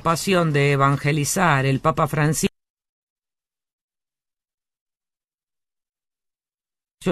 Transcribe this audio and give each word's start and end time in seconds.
pasión 0.00 0.52
de 0.52 0.72
evangelizar, 0.72 1.66
el 1.66 1.80
Papa 1.80 2.06
Francisco 2.06 2.48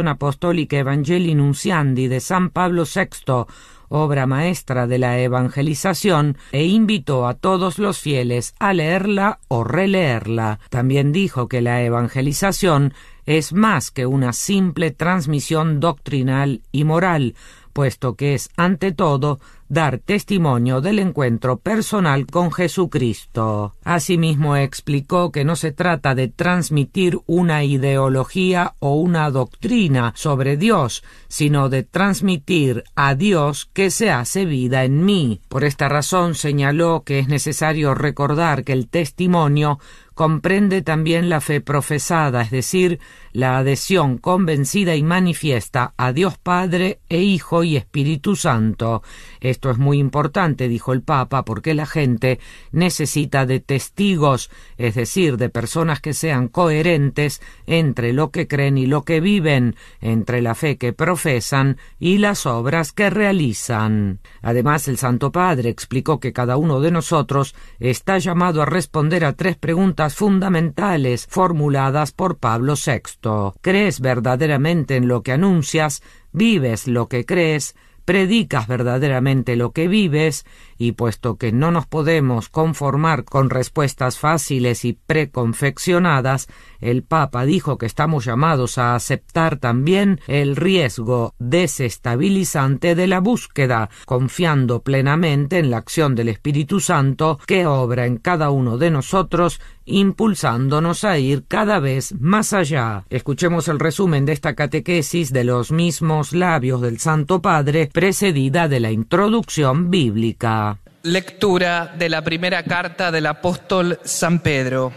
Apostólica 0.06 0.76
Evangelii 0.76 1.34
Nunciandi 1.34 2.08
de 2.08 2.20
San 2.20 2.50
Pablo 2.50 2.84
VI, 2.84 3.46
obra 3.88 4.26
maestra 4.26 4.86
de 4.86 4.98
la 4.98 5.18
evangelización, 5.20 6.36
e 6.52 6.64
invitó 6.64 7.26
a 7.26 7.34
todos 7.34 7.78
los 7.78 7.98
fieles 7.98 8.54
a 8.58 8.74
leerla 8.74 9.38
o 9.48 9.64
releerla. 9.64 10.60
También 10.68 11.12
dijo 11.12 11.48
que 11.48 11.62
la 11.62 11.82
evangelización 11.82 12.92
es 13.24 13.52
más 13.54 13.90
que 13.90 14.04
una 14.04 14.32
simple 14.32 14.90
transmisión 14.90 15.80
doctrinal 15.80 16.62
y 16.72 16.84
moral, 16.84 17.34
puesto 17.72 18.16
que 18.16 18.34
es 18.34 18.50
ante 18.56 18.92
todo 18.92 19.38
dar 19.68 19.98
testimonio 19.98 20.80
del 20.80 20.98
encuentro 20.98 21.58
personal 21.58 22.26
con 22.26 22.52
Jesucristo. 22.52 23.74
Asimismo 23.84 24.56
explicó 24.56 25.32
que 25.32 25.44
no 25.44 25.56
se 25.56 25.72
trata 25.72 26.14
de 26.14 26.28
transmitir 26.28 27.18
una 27.26 27.64
ideología 27.64 28.74
o 28.78 28.94
una 28.94 29.30
doctrina 29.30 30.12
sobre 30.16 30.56
Dios, 30.56 31.02
sino 31.28 31.68
de 31.68 31.82
transmitir 31.82 32.84
a 32.94 33.14
Dios 33.14 33.68
que 33.72 33.90
se 33.90 34.10
hace 34.10 34.44
vida 34.44 34.84
en 34.84 35.04
mí. 35.04 35.40
Por 35.48 35.64
esta 35.64 35.88
razón 35.88 36.34
señaló 36.34 37.02
que 37.04 37.18
es 37.18 37.28
necesario 37.28 37.94
recordar 37.94 38.64
que 38.64 38.72
el 38.72 38.88
testimonio 38.88 39.78
comprende 40.14 40.80
también 40.80 41.28
la 41.28 41.42
fe 41.42 41.60
profesada, 41.60 42.40
es 42.40 42.50
decir, 42.50 43.00
la 43.36 43.58
adhesión 43.58 44.16
convencida 44.16 44.96
y 44.96 45.02
manifiesta 45.02 45.92
a 45.98 46.14
Dios 46.14 46.38
Padre 46.38 47.00
e 47.10 47.20
Hijo 47.20 47.64
y 47.64 47.76
Espíritu 47.76 48.34
Santo. 48.34 49.02
Esto 49.42 49.68
es 49.70 49.76
muy 49.76 49.98
importante, 49.98 50.68
dijo 50.68 50.94
el 50.94 51.02
Papa, 51.02 51.44
porque 51.44 51.74
la 51.74 51.84
gente 51.84 52.40
necesita 52.72 53.44
de 53.44 53.60
testigos, 53.60 54.50
es 54.78 54.94
decir, 54.94 55.36
de 55.36 55.50
personas 55.50 56.00
que 56.00 56.14
sean 56.14 56.48
coherentes 56.48 57.42
entre 57.66 58.14
lo 58.14 58.30
que 58.30 58.48
creen 58.48 58.78
y 58.78 58.86
lo 58.86 59.02
que 59.02 59.20
viven, 59.20 59.76
entre 60.00 60.40
la 60.40 60.54
fe 60.54 60.78
que 60.78 60.94
profesan 60.94 61.76
y 62.00 62.16
las 62.16 62.46
obras 62.46 62.92
que 62.92 63.10
realizan. 63.10 64.20
Además, 64.40 64.88
el 64.88 64.96
Santo 64.96 65.30
Padre 65.30 65.68
explicó 65.68 66.20
que 66.20 66.32
cada 66.32 66.56
uno 66.56 66.80
de 66.80 66.90
nosotros 66.90 67.54
está 67.80 68.16
llamado 68.16 68.62
a 68.62 68.64
responder 68.64 69.26
a 69.26 69.34
tres 69.34 69.58
preguntas 69.58 70.14
fundamentales 70.14 71.26
formuladas 71.28 72.12
por 72.12 72.38
Pablo 72.38 72.76
VI. 72.82 73.25
¿Crees 73.60 74.00
verdaderamente 74.00 74.96
en 74.96 75.08
lo 75.08 75.22
que 75.22 75.32
anuncias? 75.32 76.02
¿Vives 76.32 76.86
lo 76.86 77.08
que 77.08 77.24
crees? 77.24 77.74
predicas 78.06 78.68
verdaderamente 78.68 79.56
lo 79.56 79.72
que 79.72 79.88
vives, 79.88 80.46
y 80.78 80.92
puesto 80.92 81.36
que 81.36 81.52
no 81.52 81.70
nos 81.70 81.86
podemos 81.86 82.48
conformar 82.48 83.24
con 83.24 83.50
respuestas 83.50 84.18
fáciles 84.18 84.84
y 84.84 84.92
preconfeccionadas, 84.94 86.48
el 86.80 87.02
Papa 87.02 87.44
dijo 87.44 87.78
que 87.78 87.86
estamos 87.86 88.24
llamados 88.24 88.78
a 88.78 88.94
aceptar 88.94 89.58
también 89.58 90.20
el 90.26 90.56
riesgo 90.56 91.34
desestabilizante 91.38 92.94
de 92.94 93.06
la 93.06 93.20
búsqueda, 93.20 93.88
confiando 94.04 94.82
plenamente 94.82 95.58
en 95.58 95.70
la 95.70 95.78
acción 95.78 96.14
del 96.14 96.28
Espíritu 96.28 96.80
Santo 96.80 97.38
que 97.46 97.66
obra 97.66 98.06
en 98.06 98.18
cada 98.18 98.50
uno 98.50 98.78
de 98.78 98.90
nosotros 98.90 99.60
impulsándonos 99.86 101.04
a 101.04 101.18
ir 101.18 101.44
cada 101.46 101.78
vez 101.78 102.14
más 102.20 102.52
allá. 102.52 103.04
Escuchemos 103.08 103.68
el 103.68 103.78
resumen 103.78 104.26
de 104.26 104.32
esta 104.32 104.54
catequesis 104.54 105.32
de 105.32 105.44
los 105.44 105.70
mismos 105.70 106.32
labios 106.32 106.80
del 106.80 106.98
Santo 106.98 107.40
Padre, 107.40 107.88
precedida 107.92 108.68
de 108.68 108.80
la 108.80 108.90
introducción 108.90 109.90
bíblica. 109.90 110.65
Lectura 111.06 111.94
de 111.96 112.08
la 112.08 112.24
primera 112.24 112.64
carta 112.64 113.12
del 113.12 113.26
apóstol 113.26 114.00
San 114.02 114.40
Pedro. 114.40 114.92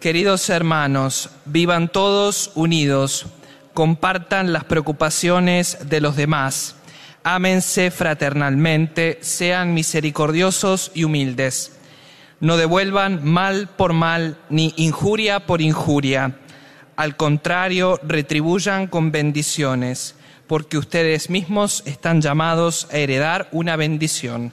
Queridos 0.00 0.50
hermanos, 0.50 1.30
vivan 1.44 1.86
todos 1.86 2.50
unidos, 2.56 3.26
compartan 3.72 4.52
las 4.52 4.64
preocupaciones 4.64 5.78
de 5.88 6.00
los 6.00 6.16
demás, 6.16 6.74
ámense 7.22 7.92
fraternalmente, 7.92 9.18
sean 9.20 9.72
misericordiosos 9.72 10.90
y 10.94 11.04
humildes. 11.04 11.78
No 12.40 12.56
devuelvan 12.56 13.24
mal 13.24 13.68
por 13.68 13.92
mal 13.92 14.38
ni 14.50 14.74
injuria 14.76 15.46
por 15.46 15.60
injuria. 15.60 16.38
Al 16.96 17.16
contrario, 17.16 18.00
retribuyan 18.02 18.88
con 18.88 19.12
bendiciones, 19.12 20.16
porque 20.48 20.76
ustedes 20.76 21.30
mismos 21.30 21.84
están 21.86 22.20
llamados 22.20 22.88
a 22.90 22.96
heredar 22.96 23.48
una 23.52 23.76
bendición. 23.76 24.52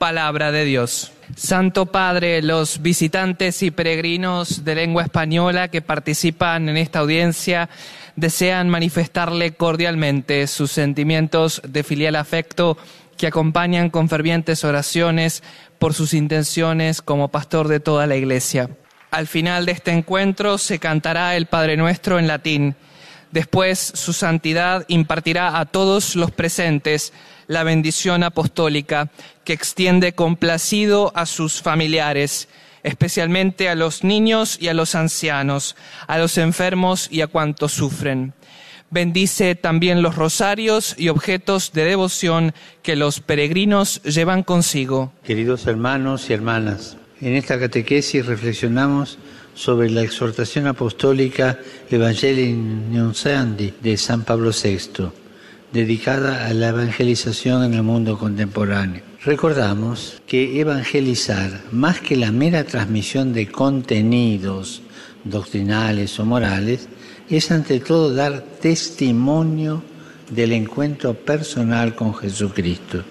Palabra 0.00 0.50
de 0.50 0.64
Dios. 0.64 1.12
Santo 1.36 1.84
Padre, 1.84 2.40
los 2.40 2.80
visitantes 2.80 3.62
y 3.62 3.70
peregrinos 3.70 4.64
de 4.64 4.74
lengua 4.74 5.02
española 5.02 5.68
que 5.68 5.82
participan 5.82 6.70
en 6.70 6.78
esta 6.78 7.00
audiencia 7.00 7.68
desean 8.16 8.70
manifestarle 8.70 9.52
cordialmente 9.52 10.46
sus 10.46 10.72
sentimientos 10.72 11.60
de 11.68 11.82
filial 11.82 12.16
afecto 12.16 12.78
que 13.18 13.26
acompañan 13.26 13.90
con 13.90 14.08
fervientes 14.08 14.64
oraciones 14.64 15.42
por 15.78 15.92
sus 15.92 16.14
intenciones 16.14 17.02
como 17.02 17.28
pastor 17.28 17.68
de 17.68 17.80
toda 17.80 18.06
la 18.06 18.16
Iglesia. 18.16 18.70
Al 19.10 19.26
final 19.26 19.66
de 19.66 19.72
este 19.72 19.90
encuentro 19.90 20.56
se 20.56 20.78
cantará 20.78 21.36
el 21.36 21.44
Padre 21.44 21.76
Nuestro 21.76 22.18
en 22.18 22.26
latín. 22.26 22.74
Después 23.32 23.92
su 23.94 24.12
santidad 24.12 24.84
impartirá 24.88 25.58
a 25.58 25.66
todos 25.66 26.16
los 26.16 26.30
presentes 26.30 27.12
la 27.46 27.62
bendición 27.62 28.22
apostólica 28.22 29.10
que 29.44 29.52
extiende 29.52 30.12
complacido 30.14 31.12
a 31.14 31.26
sus 31.26 31.62
familiares 31.62 32.48
especialmente 32.82 33.68
a 33.68 33.74
los 33.74 34.04
niños 34.04 34.58
y 34.60 34.68
a 34.68 34.74
los 34.74 34.94
ancianos, 34.94 35.76
a 36.06 36.18
los 36.18 36.38
enfermos 36.38 37.08
y 37.10 37.20
a 37.20 37.26
cuantos 37.26 37.72
sufren. 37.72 38.32
Bendice 38.90 39.54
también 39.54 40.02
los 40.02 40.16
rosarios 40.16 40.96
y 40.98 41.10
objetos 41.10 41.72
de 41.72 41.84
devoción 41.84 42.54
que 42.82 42.96
los 42.96 43.20
peregrinos 43.20 44.02
llevan 44.02 44.42
consigo. 44.42 45.12
Queridos 45.22 45.66
hermanos 45.68 46.28
y 46.28 46.32
hermanas, 46.32 46.96
en 47.20 47.34
esta 47.34 47.60
catequesis 47.60 48.26
reflexionamos 48.26 49.18
sobre 49.60 49.90
la 49.90 50.00
exhortación 50.00 50.66
apostólica 50.66 51.58
Evangelii 51.90 52.54
Nunciandi 52.54 53.74
de 53.82 53.98
San 53.98 54.24
Pablo 54.24 54.52
VI, 54.52 55.10
dedicada 55.70 56.46
a 56.46 56.54
la 56.54 56.68
evangelización 56.68 57.64
en 57.64 57.74
el 57.74 57.82
mundo 57.82 58.16
contemporáneo. 58.16 59.02
Recordamos 59.22 60.22
que 60.26 60.58
evangelizar, 60.62 61.60
más 61.72 62.00
que 62.00 62.16
la 62.16 62.32
mera 62.32 62.64
transmisión 62.64 63.34
de 63.34 63.48
contenidos 63.48 64.80
doctrinales 65.24 66.18
o 66.18 66.24
morales, 66.24 66.88
es 67.28 67.50
ante 67.50 67.80
todo 67.80 68.14
dar 68.14 68.40
testimonio 68.62 69.82
del 70.30 70.52
encuentro 70.52 71.12
personal 71.12 71.94
con 71.94 72.14
Jesucristo. 72.14 73.04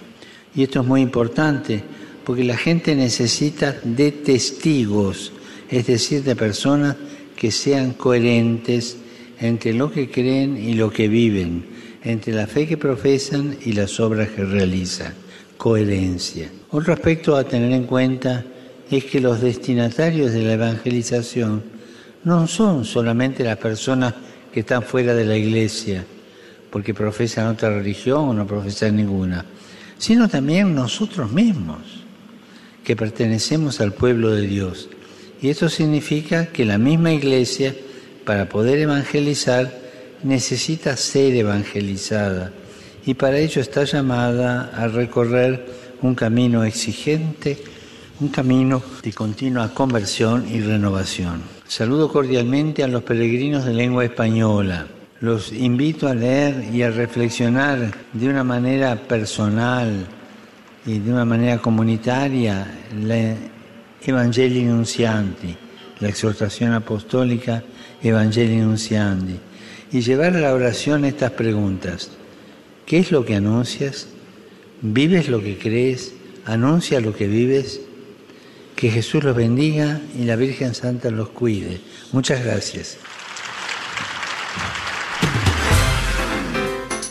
Y 0.55 0.63
esto 0.63 0.81
es 0.81 0.87
muy 0.87 1.01
importante 1.01 1.83
porque 2.23 2.43
la 2.43 2.57
gente 2.57 2.95
necesita 2.95 3.75
de 3.83 4.11
testigos, 4.11 5.31
es 5.69 5.87
decir, 5.87 6.23
de 6.23 6.35
personas 6.35 6.95
que 7.35 7.51
sean 7.51 7.93
coherentes 7.93 8.97
entre 9.39 9.73
lo 9.73 9.91
que 9.91 10.09
creen 10.09 10.57
y 10.57 10.73
lo 10.73 10.91
que 10.91 11.07
viven, 11.07 11.65
entre 12.03 12.33
la 12.33 12.47
fe 12.47 12.67
que 12.67 12.77
profesan 12.77 13.57
y 13.63 13.73
las 13.73 13.99
obras 13.99 14.29
que 14.29 14.43
realizan. 14.43 15.13
Coherencia. 15.57 16.49
Otro 16.71 16.93
aspecto 16.93 17.35
a 17.35 17.43
tener 17.43 17.71
en 17.73 17.83
cuenta 17.83 18.45
es 18.89 19.05
que 19.05 19.19
los 19.19 19.41
destinatarios 19.41 20.31
de 20.31 20.43
la 20.43 20.53
evangelización 20.53 21.63
no 22.23 22.47
son 22.47 22.85
solamente 22.85 23.43
las 23.43 23.57
personas 23.57 24.13
que 24.53 24.61
están 24.61 24.83
fuera 24.83 25.13
de 25.13 25.25
la 25.25 25.37
iglesia, 25.37 26.05
porque 26.69 26.93
profesan 26.93 27.47
otra 27.47 27.69
religión 27.69 28.29
o 28.29 28.33
no 28.33 28.47
profesan 28.47 28.95
ninguna, 28.95 29.45
sino 29.97 30.27
también 30.27 30.73
nosotros 30.73 31.31
mismos, 31.31 31.79
que 32.83 32.95
pertenecemos 32.95 33.81
al 33.81 33.93
pueblo 33.93 34.31
de 34.31 34.47
Dios. 34.47 34.89
Y 35.41 35.49
eso 35.49 35.69
significa 35.69 36.47
que 36.47 36.65
la 36.65 36.77
misma 36.77 37.13
iglesia, 37.13 37.75
para 38.25 38.49
poder 38.49 38.79
evangelizar, 38.79 39.71
necesita 40.23 40.97
ser 40.97 41.35
evangelizada 41.35 42.51
y 43.05 43.13
para 43.13 43.39
ello 43.39 43.61
está 43.61 43.85
llamada 43.85 44.71
a 44.75 44.87
recorrer 44.87 45.65
un 46.01 46.15
camino 46.15 46.63
exigente, 46.63 47.57
un 48.19 48.29
camino 48.29 48.81
de 49.01 49.13
continua 49.13 49.73
conversión 49.73 50.45
y 50.47 50.59
renovación. 50.59 51.41
Saludo 51.67 52.11
cordialmente 52.11 52.83
a 52.83 52.87
los 52.87 53.03
peregrinos 53.03 53.65
de 53.65 53.73
lengua 53.73 54.05
española. 54.05 54.87
Los 55.21 55.51
invito 55.51 56.07
a 56.07 56.13
leer 56.13 56.69
y 56.73 56.83
a 56.83 56.91
reflexionar 56.91 57.91
de 58.13 58.29
una 58.29 58.43
manera 58.43 58.95
personal 58.95 60.05
y 60.85 60.99
de 60.99 61.11
una 61.11 61.25
manera 61.25 61.57
comunitaria 61.57 62.67
Evangelii 64.05 64.63
Nuncianti, 64.63 65.55
la 65.99 66.09
exhortación 66.09 66.73
apostólica 66.73 67.63
Evangelii 68.01 68.57
Nuncianti, 68.57 69.39
y 69.91 70.01
llevar 70.01 70.35
a 70.35 70.39
la 70.39 70.53
oración 70.53 71.05
estas 71.05 71.31
preguntas. 71.31 72.11
¿Qué 72.85 72.99
es 72.99 73.11
lo 73.11 73.25
que 73.25 73.35
anuncias? 73.35 74.07
¿Vives 74.81 75.29
lo 75.29 75.41
que 75.43 75.57
crees? 75.57 76.13
¿Anuncia 76.45 77.01
lo 77.01 77.15
que 77.15 77.27
vives? 77.27 77.81
Que 78.75 78.89
Jesús 78.89 79.23
los 79.23 79.35
bendiga 79.35 79.99
y 80.17 80.23
la 80.23 80.35
Virgen 80.35 80.73
Santa 80.73 81.11
los 81.11 81.29
cuide. 81.29 81.81
Muchas 82.11 82.43
gracias. 82.43 82.97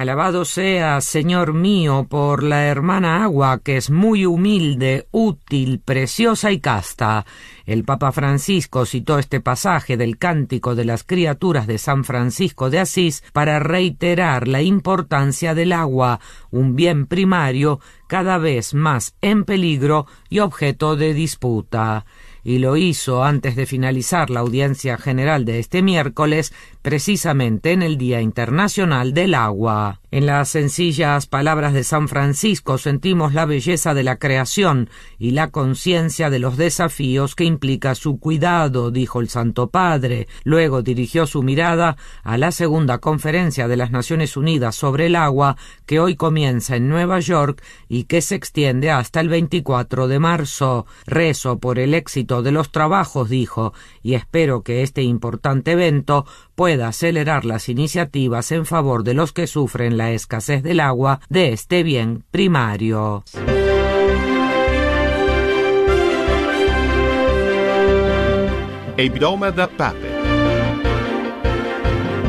Alabado 0.00 0.46
sea, 0.46 1.02
Señor 1.02 1.52
mío, 1.52 2.06
por 2.08 2.42
la 2.42 2.64
hermana 2.64 3.22
agua, 3.22 3.60
que 3.62 3.76
es 3.76 3.90
muy 3.90 4.24
humilde, 4.24 5.06
útil, 5.10 5.78
preciosa 5.84 6.50
y 6.52 6.58
casta. 6.58 7.26
El 7.66 7.84
Papa 7.84 8.10
Francisco 8.10 8.86
citó 8.86 9.18
este 9.18 9.40
pasaje 9.40 9.98
del 9.98 10.16
Cántico 10.16 10.74
de 10.74 10.86
las 10.86 11.04
Criaturas 11.04 11.66
de 11.66 11.76
San 11.76 12.04
Francisco 12.04 12.70
de 12.70 12.78
Asís 12.78 13.22
para 13.34 13.58
reiterar 13.58 14.48
la 14.48 14.62
importancia 14.62 15.54
del 15.54 15.70
agua, 15.70 16.18
un 16.50 16.76
bien 16.76 17.04
primario 17.04 17.78
cada 18.06 18.38
vez 18.38 18.72
más 18.72 19.14
en 19.20 19.44
peligro 19.44 20.06
y 20.30 20.38
objeto 20.38 20.96
de 20.96 21.12
disputa 21.12 22.06
y 22.42 22.58
lo 22.58 22.76
hizo 22.76 23.24
antes 23.24 23.56
de 23.56 23.66
finalizar 23.66 24.30
la 24.30 24.40
audiencia 24.40 24.96
general 24.96 25.44
de 25.44 25.58
este 25.58 25.82
miércoles, 25.82 26.52
precisamente 26.82 27.72
en 27.72 27.82
el 27.82 27.98
Día 27.98 28.20
Internacional 28.20 29.14
del 29.14 29.34
Agua. 29.34 30.00
En 30.12 30.26
las 30.26 30.48
sencillas 30.48 31.26
palabras 31.26 31.72
de 31.72 31.84
San 31.84 32.08
Francisco 32.08 32.78
sentimos 32.78 33.32
la 33.32 33.44
belleza 33.44 33.94
de 33.94 34.02
la 34.02 34.16
creación 34.16 34.90
y 35.20 35.30
la 35.30 35.52
conciencia 35.52 36.30
de 36.30 36.40
los 36.40 36.56
desafíos 36.56 37.36
que 37.36 37.44
implica 37.44 37.94
su 37.94 38.18
cuidado, 38.18 38.90
dijo 38.90 39.20
el 39.20 39.28
Santo 39.28 39.70
Padre. 39.70 40.26
Luego 40.42 40.82
dirigió 40.82 41.28
su 41.28 41.44
mirada 41.44 41.96
a 42.24 42.38
la 42.38 42.50
segunda 42.50 42.98
conferencia 42.98 43.68
de 43.68 43.76
las 43.76 43.92
Naciones 43.92 44.36
Unidas 44.36 44.74
sobre 44.74 45.06
el 45.06 45.14
agua, 45.14 45.56
que 45.86 46.00
hoy 46.00 46.16
comienza 46.16 46.74
en 46.74 46.88
Nueva 46.88 47.20
York 47.20 47.62
y 47.88 48.04
que 48.04 48.20
se 48.20 48.34
extiende 48.34 48.90
hasta 48.90 49.20
el 49.20 49.28
24 49.28 50.08
de 50.08 50.18
marzo. 50.18 50.86
Rezo 51.06 51.60
por 51.60 51.78
el 51.78 51.94
éxito 51.94 52.42
de 52.42 52.50
los 52.50 52.72
trabajos, 52.72 53.28
dijo, 53.28 53.74
y 54.02 54.14
espero 54.14 54.62
que 54.62 54.82
este 54.82 55.02
importante 55.02 55.72
evento 55.72 56.26
pueda 56.60 56.88
acelerar 56.88 57.46
las 57.46 57.70
iniciativas 57.70 58.52
en 58.52 58.66
favor 58.66 59.02
de 59.02 59.14
los 59.14 59.32
que 59.32 59.46
sufren 59.46 59.96
la 59.96 60.10
escasez 60.10 60.62
del 60.62 60.80
agua 60.80 61.20
de 61.30 61.54
este 61.54 61.82
bien 61.82 62.22
primario. 62.30 63.24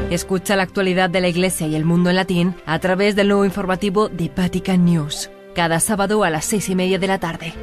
Escucha 0.10 0.56
la 0.56 0.64
actualidad 0.64 1.10
de 1.10 1.20
la 1.20 1.28
Iglesia 1.28 1.68
y 1.68 1.76
el 1.76 1.84
mundo 1.84 2.10
en 2.10 2.16
latín 2.16 2.56
a 2.66 2.80
través 2.80 3.18
del 3.18 3.28
nuevo 3.28 3.44
informativo 3.44 4.08
de 4.08 4.32
Vatican 4.34 4.86
News, 4.86 5.30
cada 5.54 5.82
sábado 5.82 6.24
a 6.24 6.30
las 6.30 6.46
seis 6.46 6.70
y 6.70 6.76
media 6.76 6.98
de 7.00 7.08
la 7.08 7.20
tarde. 7.20 7.54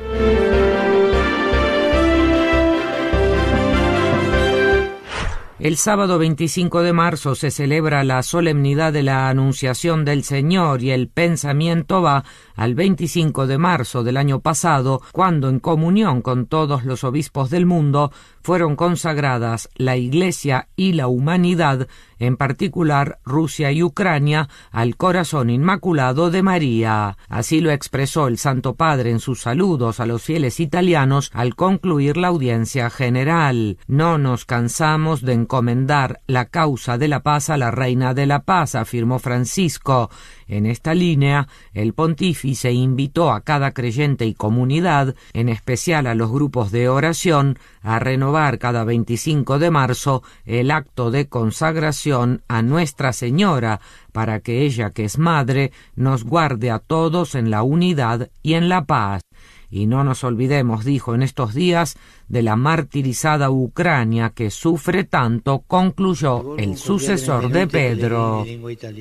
El 5.61 5.77
sábado 5.77 6.21
25 6.21 6.83
de 6.83 6.93
marzo 6.93 7.35
se 7.35 7.51
celebra 7.51 8.05
la 8.05 8.23
solemnidad 8.23 8.93
de 8.93 9.03
la 9.03 9.29
Anunciación 9.29 10.05
del 10.05 10.23
Señor 10.23 10.85
y 10.85 10.93
el 10.93 11.09
pensamiento 11.09 12.01
va 12.01 12.23
al 12.55 12.77
25 12.77 13.49
de 13.49 13.59
marzo 13.59 14.05
del 14.05 14.19
año 14.19 14.39
pasado, 14.39 15.03
cuando 15.11 15.49
en 15.49 15.59
comunión 15.59 16.23
con 16.23 16.47
todos 16.47 16.85
los 16.85 17.03
obispos 17.03 17.51
del 17.51 17.67
mundo 17.67 18.13
fueron 18.49 18.77
consagradas 18.77 19.69
la 19.77 19.99
Iglesia 19.99 20.69
y 20.75 20.95
la 20.95 21.07
humanidad, 21.07 21.87
en 22.19 22.39
particular 22.39 23.19
Rusia 23.23 23.73
y 23.73 23.83
Ucrania, 23.83 24.49
al 24.71 24.97
corazón 24.97 25.51
inmaculado 25.51 26.31
de 26.31 26.43
María. 26.43 27.19
Así 27.29 27.61
lo 27.61 27.71
expresó 27.71 28.27
el 28.27 28.39
Santo 28.39 28.75
Padre 28.75 29.11
en 29.11 29.21
sus 29.21 29.43
saludos 29.43 30.01
a 30.01 30.07
los 30.07 30.23
fieles 30.23 30.61
italianos 30.61 31.31
al 31.35 31.57
concluir 31.57 32.17
la 32.17 32.29
audiencia 32.29 32.89
general. 32.89 33.77
No 33.87 34.17
nos 34.17 34.47
cansamos 34.47 35.21
de 35.21 35.35
encomendar 35.35 36.23
la 36.27 36.47
causa 36.47 36.97
de 36.97 37.09
la 37.09 37.23
paz 37.23 37.51
a 37.51 37.59
la 37.59 37.71
Reina 37.71 38.15
de 38.15 38.25
la 38.25 38.45
Paz, 38.45 38.75
afirmó 38.75 39.19
Francisco. 39.19 40.09
En 40.49 40.65
esta 40.65 40.95
línea, 40.95 41.47
el 41.75 41.93
pontífice 41.93 42.73
invitó 42.73 43.31
a 43.31 43.43
cada 43.43 43.73
creyente 43.73 44.27
y 44.27 44.35
comunidad, 44.35 45.15
en 45.35 45.51
especial 45.51 46.07
a 46.07 46.15
los 46.15 46.31
grupos 46.31 46.73
de 46.73 46.89
oración, 46.89 47.59
a 47.83 47.99
renovar 47.99 48.59
cada 48.59 48.85
25 48.85 49.59
de 49.59 49.71
marzo 49.71 50.23
el 50.47 50.71
acto 50.71 51.11
de 51.11 51.29
consagración 51.29 52.43
a 52.49 52.63
Nuestra 52.63 53.13
Señora, 53.13 53.81
para 54.13 54.41
que 54.41 54.63
ella, 54.63 54.91
que 54.91 55.05
es 55.05 55.19
Madre, 55.19 55.71
nos 55.95 56.25
guarde 56.25 56.71
a 56.71 56.79
todos 56.79 57.35
en 57.35 57.51
la 57.51 57.63
unidad 57.63 58.31
y 58.43 58.55
en 58.55 58.69
la 58.69 58.85
paz. 58.87 59.23
Y 59.71 59.87
no 59.87 60.03
nos 60.03 60.25
olvidemos, 60.25 60.85
dijo 60.85 61.15
en 61.15 61.23
estos 61.23 61.53
días, 61.55 61.97
de 62.29 62.43
la 62.43 62.57
martirizada 62.57 63.51
Ucrania 63.51 64.31
que 64.31 64.51
sufre 64.51 65.05
tanto, 65.05 65.63
concluyó 65.67 66.57
el 66.57 66.77
sucesor 66.77 67.51
de 67.51 67.67
Pedro. 67.67 68.47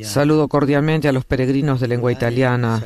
Saludo 0.03 0.47
cordialmente 0.47 1.07
a 1.07 1.13
los 1.13 1.25
peregrinos 1.25 1.79
de 1.79 1.87
lengua 1.87 2.11
italiana. 2.11 2.83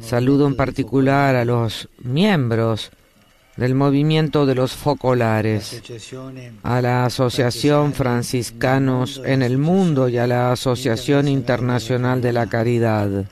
Saludo 0.00 0.46
en 0.48 0.56
particular 0.56 1.36
a 1.36 1.44
los 1.44 1.88
miembros 2.02 2.90
del 3.56 3.74
movimiento 3.74 4.44
de 4.44 4.54
los 4.54 4.72
focolares, 4.74 5.82
a 6.62 6.82
la 6.82 7.06
Asociación 7.06 7.94
Franciscanos 7.94 9.22
en 9.24 9.42
el 9.42 9.58
Mundo 9.58 10.08
y 10.08 10.18
a 10.18 10.26
la 10.26 10.52
Asociación 10.52 11.26
Internacional 11.26 12.20
de 12.20 12.32
la 12.32 12.46
Caridad. 12.46 13.24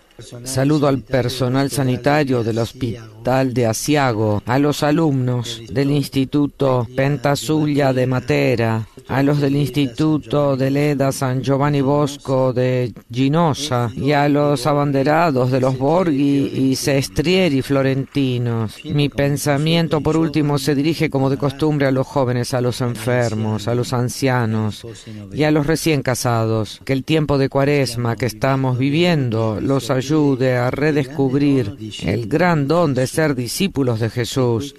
Saludo 0.44 0.86
al 0.86 1.00
personal 1.00 1.70
sanitario 1.70 2.44
del 2.44 2.58
Hospital 2.58 3.52
de 3.52 3.66
Asiago, 3.66 4.42
a 4.46 4.60
los 4.60 4.84
alumnos 4.84 5.60
del 5.68 5.90
Instituto 5.90 6.86
Pentasulla 6.94 7.92
de 7.92 8.06
Matera, 8.06 8.86
a 9.08 9.22
los 9.24 9.40
del 9.40 9.56
Instituto 9.56 10.56
de 10.56 10.70
Leda 10.70 11.10
San 11.10 11.42
Giovanni 11.42 11.80
Bosco 11.80 12.52
de 12.52 12.92
Ginosa 13.10 13.90
y 13.96 14.12
a 14.12 14.28
los 14.28 14.66
abanderados 14.66 15.50
de 15.50 15.60
los 15.60 15.76
Borghi 15.76 16.46
y 16.54 16.76
Sestrieri 16.76 17.60
florentinos. 17.60 18.76
Mi 18.84 19.08
pensamiento, 19.08 20.00
por 20.00 20.16
último, 20.16 20.58
se 20.58 20.76
dirige 20.76 21.10
como 21.10 21.28
de 21.28 21.38
costumbre 21.38 21.88
a 21.88 21.90
los 21.90 22.06
jóvenes, 22.06 22.54
a 22.54 22.60
los 22.60 22.80
enfermos, 22.82 23.66
a 23.66 23.74
los 23.74 23.92
ancianos 23.92 24.86
y 25.32 25.42
a 25.42 25.50
los 25.50 25.66
recién 25.66 26.02
casados. 26.02 26.80
Que 26.84 26.92
el 26.92 27.02
tiempo 27.04 27.36
de 27.36 27.48
cuaresma 27.48 28.14
que 28.14 28.26
estamos 28.26 28.78
viviendo 28.78 29.60
los 29.60 29.90
ayude 29.90 30.03
a 30.10 30.70
redescubrir 30.70 31.76
el 32.02 32.26
gran 32.26 32.68
don 32.68 32.94
de 32.94 33.06
ser 33.06 33.34
discípulos 33.34 34.00
de 34.00 34.10
Jesús, 34.10 34.74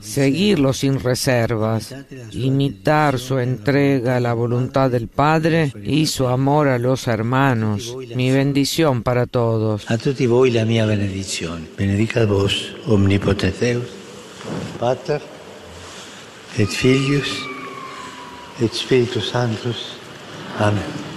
seguirlo 0.00 0.72
sin 0.72 1.00
reservas, 1.00 1.94
imitar 2.32 3.18
su 3.18 3.38
entrega 3.38 4.16
a 4.16 4.20
la 4.20 4.34
voluntad 4.34 4.90
del 4.90 5.08
Padre 5.08 5.72
y 5.82 6.06
su 6.06 6.26
amor 6.26 6.68
a 6.68 6.78
los 6.78 7.06
hermanos. 7.06 7.96
Mi 8.14 8.30
bendición 8.30 9.02
para 9.02 9.26
todos. 9.26 9.90
A 9.90 9.96
tutti 9.96 10.26
voi 10.26 10.50
la 10.50 10.64
mia 10.64 10.84
benedizione. 10.84 11.66
Benedicat 11.76 12.28
vos 12.28 12.74
omnipotens 12.86 13.60
Deus, 13.60 13.84
Pater 14.78 15.22
et 16.58 16.68
Filius 16.68 17.28
et. 18.60 18.72
Amén. 20.58 21.09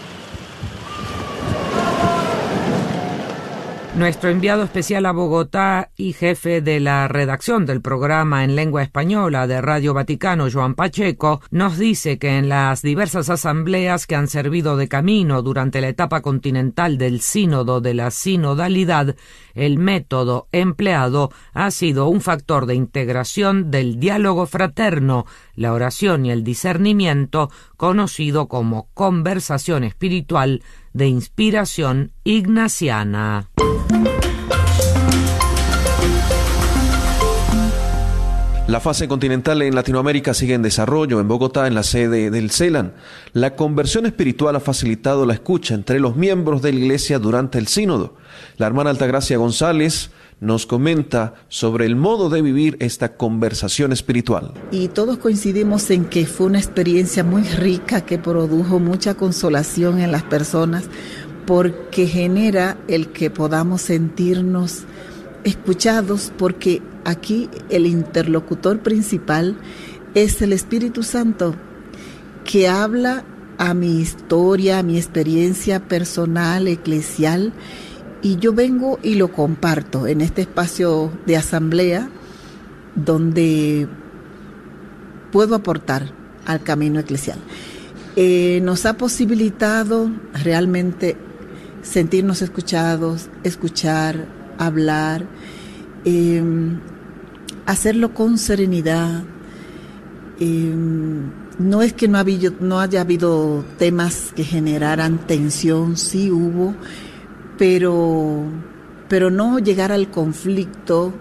Nuestro 3.95 4.31
enviado 4.31 4.63
especial 4.63 5.05
a 5.05 5.12
Bogotá 5.12 5.91
y 5.95 6.13
jefe 6.13 6.62
de 6.62 6.79
la 6.79 7.07
redacción 7.07 7.67
del 7.67 7.79
programa 7.79 8.43
en 8.43 8.55
lengua 8.55 8.81
española 8.81 9.45
de 9.45 9.62
Radio 9.62 9.93
Vaticano, 9.93 10.47
Joan 10.51 10.73
Pacheco, 10.73 11.41
nos 11.51 11.77
dice 11.77 12.17
que 12.17 12.39
en 12.39 12.50
las 12.50 12.81
diversas 12.81 13.29
asambleas 13.29 14.07
que 14.07 14.15
han 14.15 14.27
servido 14.27 14.77
de 14.77 14.88
camino 14.88 15.43
durante 15.43 15.79
la 15.79 15.89
etapa 15.89 16.21
continental 16.21 16.97
del 16.97 17.21
sínodo 17.21 17.81
de 17.81 17.93
la 17.93 18.09
sinodalidad, 18.09 19.15
el 19.53 19.77
método 19.77 20.47
empleado 20.51 21.31
ha 21.53 21.69
sido 21.69 22.07
un 22.07 22.21
factor 22.21 22.65
de 22.65 22.73
integración 22.73 23.69
del 23.69 24.00
diálogo 24.00 24.47
fraterno, 24.47 25.27
la 25.55 25.71
oración 25.71 26.25
y 26.25 26.31
el 26.31 26.43
discernimiento, 26.43 27.51
conocido 27.77 28.47
como 28.47 28.89
conversación 28.95 29.83
espiritual 29.83 30.63
de 30.93 31.07
inspiración 31.07 32.12
ignaciana. 32.23 33.50
La 38.65 38.79
fase 38.79 39.10
continental 39.10 39.62
en 39.62 39.75
Latinoamérica 39.75 40.34
sigue 40.34 40.53
en 40.53 40.62
desarrollo. 40.62 41.20
En 41.20 41.27
Bogotá, 41.27 41.67
en 41.67 41.75
la 41.75 41.84
sede 41.84 42.32
del 42.32 42.50
CELAN, 42.50 42.93
la 43.34 43.58
conversión 43.58 44.05
espiritual 44.05 44.55
ha 44.55 44.62
facilitado 44.62 45.25
la 45.25 45.34
escucha 45.34 45.74
entre 45.74 46.00
los 46.00 46.15
miembros 46.15 46.62
de 46.62 46.72
la 46.72 46.79
Iglesia 46.79 47.20
durante 47.20 47.60
el 47.60 47.67
sínodo. 47.67 48.15
La 48.55 48.65
hermana 48.65 48.89
Altagracia 48.89 49.38
González 49.38 50.12
nos 50.39 50.65
comenta 50.65 51.34
sobre 51.50 51.86
el 51.86 51.98
modo 51.98 52.29
de 52.29 52.41
vivir 52.41 52.77
esta 52.79 53.17
conversación 53.17 53.91
espiritual. 53.91 54.53
Y 54.72 54.88
todos 54.88 55.17
coincidimos 55.17 55.91
en 55.91 56.05
que 56.05 56.25
fue 56.25 56.46
una 56.46 56.60
experiencia 56.60 57.25
muy 57.25 57.43
rica 57.43 58.05
que 58.05 58.17
produjo 58.17 58.79
mucha 58.79 59.15
consolación 59.15 60.00
en 60.00 60.13
las 60.13 60.24
personas 60.24 60.86
porque 61.46 62.08
genera 62.08 62.77
el 62.88 63.10
que 63.10 63.29
podamos 63.29 63.82
sentirnos 63.82 64.84
escuchados 65.43 66.32
porque 66.38 66.82
aquí 67.05 67.50
el 67.69 67.86
interlocutor 67.86 68.79
principal 68.79 69.57
es 70.13 70.41
el 70.41 70.53
Espíritu 70.53 71.03
Santo 71.03 71.55
que 72.45 72.67
habla 72.67 73.24
a 73.57 73.74
mi 73.74 74.00
historia, 74.00 74.79
a 74.79 74.83
mi 74.83 74.98
experiencia 74.98 75.88
personal, 75.88 76.67
eclesial, 76.67 77.53
y 78.22 78.38
yo 78.38 78.53
vengo 78.53 79.00
y 79.03 79.15
lo 79.15 79.31
comparto 79.31 80.07
en 80.07 80.22
este 80.22 80.41
espacio 80.41 81.12
de 81.25 81.38
asamblea 81.38 82.10
donde 82.95 83.88
puedo 85.31 85.55
aportar 85.55 86.12
al 86.45 86.63
camino 86.63 87.00
eclesial. 87.00 87.38
Eh, 88.15 88.62
nos 88.63 88.86
ha 88.86 88.93
posibilitado 88.93 90.10
realmente 90.43 91.17
sentirnos 91.81 92.41
escuchados, 92.41 93.29
escuchar, 93.43 94.25
hablar, 94.57 95.25
em, 96.05 96.79
hacerlo 97.65 98.13
con 98.13 98.38
serenidad. 98.38 99.24
Em, 100.39 101.29
no 101.60 101.81
es 101.81 101.93
que 101.93 102.07
no, 102.07 102.24
no 102.60 102.79
haya 102.79 103.01
habido 103.01 103.63
temas 103.77 104.33
que 104.36 104.43
generaran 104.43 105.19
tensión, 105.27 105.98
sí 105.98 106.31
hubo, 106.31 106.74
pero, 107.57 108.43
pero 109.07 109.29
no 109.29 109.60
llegar 109.60 109.91
al 109.91 110.10
conflicto 110.10 111.13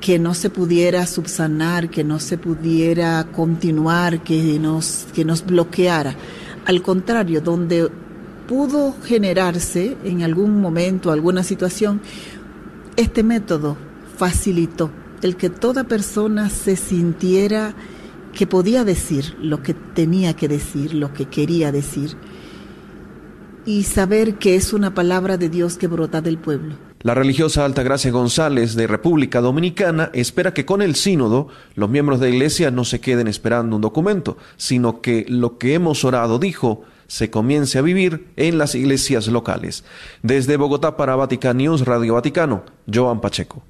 que 0.00 0.18
no 0.18 0.34
se 0.34 0.48
pudiera 0.50 1.06
subsanar, 1.06 1.90
que 1.90 2.04
no 2.04 2.20
se 2.20 2.38
pudiera 2.38 3.26
continuar, 3.32 4.22
que 4.22 4.58
nos, 4.58 5.06
que 5.12 5.24
nos 5.24 5.44
bloqueara. 5.44 6.14
Al 6.64 6.80
contrario, 6.80 7.40
donde 7.40 7.90
pudo 8.48 8.94
generarse 9.04 9.96
en 10.04 10.22
algún 10.22 10.60
momento, 10.60 11.12
alguna 11.12 11.42
situación, 11.42 12.00
este 12.96 13.22
método 13.22 13.89
facilitó 14.20 14.90
el 15.22 15.36
que 15.36 15.48
toda 15.48 15.84
persona 15.84 16.50
se 16.50 16.76
sintiera 16.76 17.74
que 18.34 18.46
podía 18.46 18.84
decir 18.84 19.34
lo 19.40 19.62
que 19.62 19.72
tenía 19.72 20.36
que 20.36 20.46
decir, 20.46 20.92
lo 20.92 21.14
que 21.14 21.24
quería 21.24 21.72
decir, 21.72 22.18
y 23.64 23.84
saber 23.84 24.34
que 24.34 24.56
es 24.56 24.74
una 24.74 24.92
palabra 24.92 25.38
de 25.38 25.48
Dios 25.48 25.78
que 25.78 25.86
brota 25.86 26.20
del 26.20 26.36
pueblo. 26.36 26.74
La 27.00 27.14
religiosa 27.14 27.64
Altagracia 27.64 28.10
González 28.10 28.74
de 28.74 28.86
República 28.86 29.40
Dominicana 29.40 30.10
espera 30.12 30.52
que 30.52 30.66
con 30.66 30.82
el 30.82 30.96
sínodo 30.96 31.48
los 31.74 31.88
miembros 31.88 32.20
de 32.20 32.28
la 32.28 32.34
iglesia 32.34 32.70
no 32.70 32.84
se 32.84 33.00
queden 33.00 33.26
esperando 33.26 33.76
un 33.76 33.80
documento, 33.80 34.36
sino 34.58 35.00
que 35.00 35.24
lo 35.30 35.56
que 35.56 35.72
hemos 35.72 36.04
orado, 36.04 36.38
dijo, 36.38 36.82
se 37.06 37.30
comience 37.30 37.78
a 37.78 37.82
vivir 37.82 38.26
en 38.36 38.58
las 38.58 38.74
iglesias 38.74 39.28
locales. 39.28 39.82
Desde 40.22 40.58
Bogotá 40.58 40.98
para 40.98 41.16
Vatican 41.16 41.56
News, 41.56 41.86
Radio 41.86 42.14
Vaticano, 42.14 42.64
Joan 42.86 43.22
Pacheco. 43.22 43.62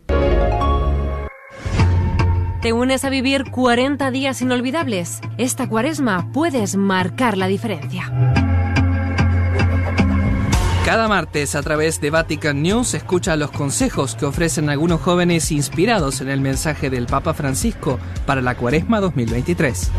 ¿Te 2.60 2.74
unes 2.74 3.06
a 3.06 3.08
vivir 3.08 3.50
40 3.50 4.10
días 4.10 4.42
inolvidables? 4.42 5.22
Esta 5.38 5.66
cuaresma 5.66 6.30
puedes 6.30 6.76
marcar 6.76 7.38
la 7.38 7.46
diferencia. 7.46 8.12
Cada 10.84 11.08
martes 11.08 11.54
a 11.54 11.62
través 11.62 12.02
de 12.02 12.10
Vatican 12.10 12.60
News 12.60 12.92
escucha 12.92 13.36
los 13.36 13.50
consejos 13.50 14.14
que 14.14 14.26
ofrecen 14.26 14.68
algunos 14.68 15.00
jóvenes 15.00 15.50
inspirados 15.52 16.20
en 16.20 16.28
el 16.28 16.42
mensaje 16.42 16.90
del 16.90 17.06
Papa 17.06 17.32
Francisco 17.32 17.98
para 18.26 18.42
la 18.42 18.54
Cuaresma 18.54 19.00
2023. 19.00 19.90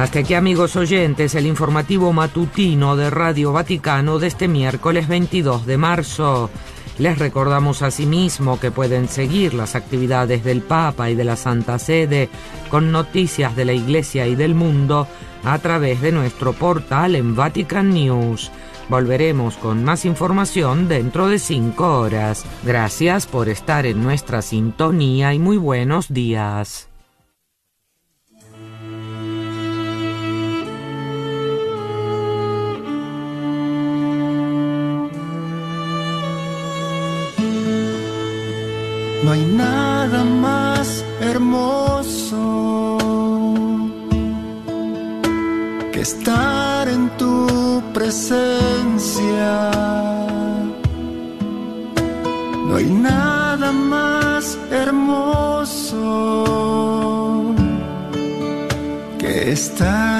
Hasta 0.00 0.20
aquí 0.20 0.32
amigos 0.32 0.76
oyentes 0.76 1.34
el 1.34 1.44
informativo 1.44 2.10
matutino 2.14 2.96
de 2.96 3.10
Radio 3.10 3.52
Vaticano 3.52 4.18
de 4.18 4.28
este 4.28 4.48
miércoles 4.48 5.08
22 5.08 5.66
de 5.66 5.76
marzo. 5.76 6.48
Les 6.98 7.18
recordamos 7.18 7.82
asimismo 7.82 8.58
que 8.58 8.70
pueden 8.70 9.08
seguir 9.08 9.52
las 9.52 9.74
actividades 9.74 10.42
del 10.42 10.62
Papa 10.62 11.10
y 11.10 11.14
de 11.14 11.24
la 11.24 11.36
Santa 11.36 11.78
Sede 11.78 12.30
con 12.70 12.92
noticias 12.92 13.54
de 13.54 13.66
la 13.66 13.74
Iglesia 13.74 14.26
y 14.26 14.36
del 14.36 14.54
mundo 14.54 15.06
a 15.44 15.58
través 15.58 16.00
de 16.00 16.12
nuestro 16.12 16.54
portal 16.54 17.14
en 17.14 17.36
Vatican 17.36 17.90
News. 17.90 18.50
Volveremos 18.88 19.58
con 19.58 19.84
más 19.84 20.06
información 20.06 20.88
dentro 20.88 21.28
de 21.28 21.38
cinco 21.38 22.00
horas. 22.00 22.46
Gracias 22.64 23.26
por 23.26 23.50
estar 23.50 23.84
en 23.84 24.02
nuestra 24.02 24.40
sintonía 24.40 25.34
y 25.34 25.38
muy 25.38 25.58
buenos 25.58 26.10
días. 26.10 26.89
No 39.30 39.34
hay 39.34 39.44
nada 39.44 40.24
más 40.24 41.04
hermoso 41.20 42.98
que 45.92 46.00
estar 46.00 46.88
en 46.88 47.08
tu 47.10 47.80
presencia. 47.94 49.70
No 52.66 52.74
hay 52.74 52.86
nada 52.86 53.70
más 53.70 54.58
hermoso 54.72 55.94
que 59.16 59.52
estar 59.52 60.19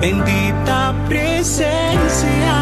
bendita 0.00 0.94
presencia. 1.08 2.56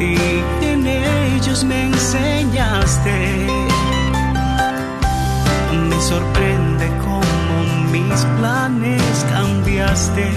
en 0.00 0.86
ellos 0.86 1.64
me 1.64 1.84
enseñaste. 1.84 3.46
Me 5.88 6.00
sorprende 6.00 6.88
cómo 7.04 7.22
mis 7.92 8.24
planes 8.38 9.26
cambiaste. 9.30 10.30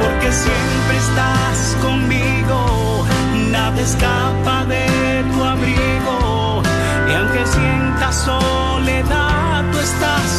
porque 0.00 0.32
siempre 0.32 0.96
estás 0.98 1.76
conmigo, 1.82 3.04
nada 3.50 3.80
escapa 3.80 4.64
de 4.64 5.24
tu 5.32 5.44
abrigo, 5.44 6.62
y 7.08 7.12
aunque 7.12 7.46
sientas 7.46 8.14
solo 8.16 8.63
estás. 9.84 10.33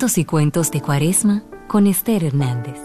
Cantos 0.00 0.16
y 0.16 0.24
cuentos 0.24 0.70
de 0.70 0.80
Cuaresma 0.80 1.42
con 1.68 1.86
Esther 1.86 2.24
Hernández. 2.24 2.78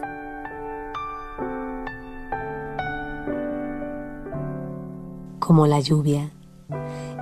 Como 5.40 5.66
la 5.66 5.80
lluvia. 5.80 6.32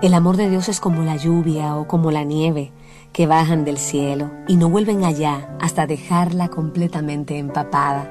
El 0.01 0.15
amor 0.15 0.35
de 0.35 0.49
Dios 0.49 0.67
es 0.67 0.79
como 0.79 1.03
la 1.03 1.15
lluvia 1.15 1.75
o 1.75 1.87
como 1.87 2.09
la 2.09 2.23
nieve 2.23 2.71
que 3.11 3.27
bajan 3.27 3.65
del 3.65 3.77
cielo 3.77 4.31
y 4.47 4.55
no 4.55 4.67
vuelven 4.67 5.03
allá 5.03 5.55
hasta 5.61 5.85
dejarla 5.85 6.47
completamente 6.47 7.37
empapada 7.37 8.09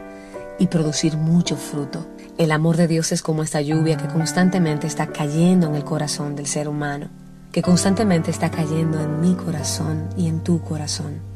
y 0.61 0.68
producir 0.68 1.16
mucho 1.16 1.57
fruto. 1.57 2.07
El 2.38 2.53
amor 2.53 2.77
de 2.77 2.87
Dios 2.87 3.11
es 3.11 3.23
como 3.23 3.42
esta 3.42 3.61
lluvia 3.61 3.97
que 3.97 4.07
constantemente 4.07 4.87
está 4.87 5.09
cayendo 5.09 5.66
en 5.66 5.75
el 5.75 5.83
corazón 5.83 6.37
del 6.37 6.47
ser 6.47 6.68
humano, 6.68 7.09
que 7.51 7.61
constantemente 7.61 8.31
está 8.31 8.53
cayendo 8.53 9.01
en 9.01 9.21
mi 9.21 9.35
corazón 9.35 10.11
y 10.16 10.29
en 10.29 10.45
tu 10.45 10.61
corazón. 10.61 11.32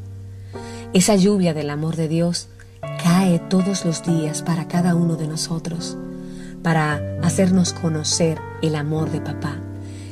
Esa 0.92 1.16
lluvia 1.16 1.52
del 1.52 1.70
amor 1.70 1.96
de 1.96 2.08
Dios 2.08 2.48
cae 3.02 3.38
todos 3.38 3.84
los 3.84 4.02
días 4.04 4.42
para 4.42 4.68
cada 4.68 4.94
uno 4.94 5.16
de 5.16 5.26
nosotros, 5.26 5.96
para 6.62 7.00
hacernos 7.22 7.72
conocer 7.72 8.38
el 8.62 8.76
amor 8.76 9.10
de 9.10 9.20
papá, 9.20 9.56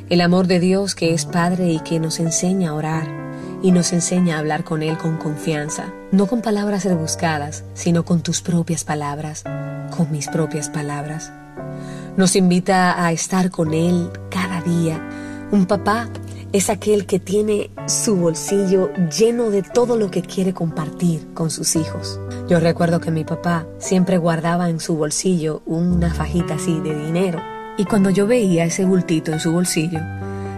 el 0.09 0.21
amor 0.21 0.47
de 0.47 0.59
Dios 0.59 0.93
que 0.93 1.13
es 1.13 1.25
Padre 1.25 1.71
y 1.71 1.79
que 1.79 1.99
nos 1.99 2.19
enseña 2.19 2.69
a 2.69 2.73
orar 2.73 3.25
y 3.63 3.71
nos 3.71 3.93
enseña 3.93 4.35
a 4.35 4.39
hablar 4.39 4.63
con 4.63 4.83
Él 4.83 4.97
con 4.97 5.17
confianza, 5.17 5.85
no 6.11 6.27
con 6.27 6.41
palabras 6.41 6.85
rebuscadas, 6.85 7.63
sino 7.73 8.05
con 8.05 8.21
tus 8.21 8.41
propias 8.41 8.83
palabras, 8.83 9.43
con 9.95 10.11
mis 10.11 10.27
propias 10.27 10.69
palabras. 10.69 11.31
Nos 12.15 12.35
invita 12.35 13.03
a 13.03 13.11
estar 13.11 13.49
con 13.49 13.73
Él 13.73 14.11
cada 14.29 14.61
día. 14.61 15.01
Un 15.51 15.65
papá 15.65 16.09
es 16.53 16.69
aquel 16.69 17.05
que 17.05 17.19
tiene 17.19 17.69
su 17.87 18.15
bolsillo 18.15 18.91
lleno 19.17 19.49
de 19.49 19.61
todo 19.61 19.97
lo 19.97 20.11
que 20.11 20.21
quiere 20.21 20.53
compartir 20.53 21.27
con 21.33 21.49
sus 21.49 21.75
hijos. 21.75 22.19
Yo 22.47 22.59
recuerdo 22.59 22.99
que 22.99 23.11
mi 23.11 23.23
papá 23.23 23.65
siempre 23.77 24.17
guardaba 24.17 24.69
en 24.69 24.79
su 24.79 24.95
bolsillo 24.95 25.61
una 25.65 26.13
fajita 26.13 26.55
así 26.55 26.79
de 26.79 26.95
dinero. 26.95 27.41
Y 27.77 27.85
cuando 27.85 28.09
yo 28.09 28.27
veía 28.27 28.65
ese 28.65 28.85
bultito 28.85 29.33
en 29.33 29.39
su 29.39 29.51
bolsillo, 29.51 29.99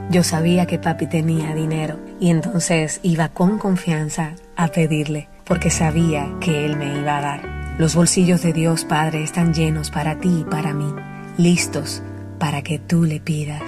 yo 0.10 0.24
sabía 0.24 0.66
que 0.66 0.80
papi 0.80 1.08
tenía 1.08 1.54
dinero 1.54 1.98
y 2.20 2.30
entonces 2.30 3.00
iba 3.04 3.30
con 3.30 3.58
confianza 3.58 4.36
a 4.56 4.68
pedirle 4.70 5.28
porque 5.46 5.70
sabía 5.70 6.30
que 6.40 6.66
él 6.66 6.78
me 6.78 7.00
iba 7.00 7.18
a 7.18 7.22
dar. 7.22 7.76
Los 7.78 7.96
bolsillos 7.96 8.42
de 8.42 8.54
Dios 8.54 8.86
Padre 8.86 9.24
están 9.24 9.54
llenos 9.54 9.92
para 9.92 10.20
ti 10.20 10.40
y 10.42 10.44
para 10.44 10.74
mí, 10.74 10.94
listos 11.38 12.02
para 12.40 12.62
que 12.62 12.80
tú 12.80 13.04
le 13.04 13.20
pidas. 13.20 13.62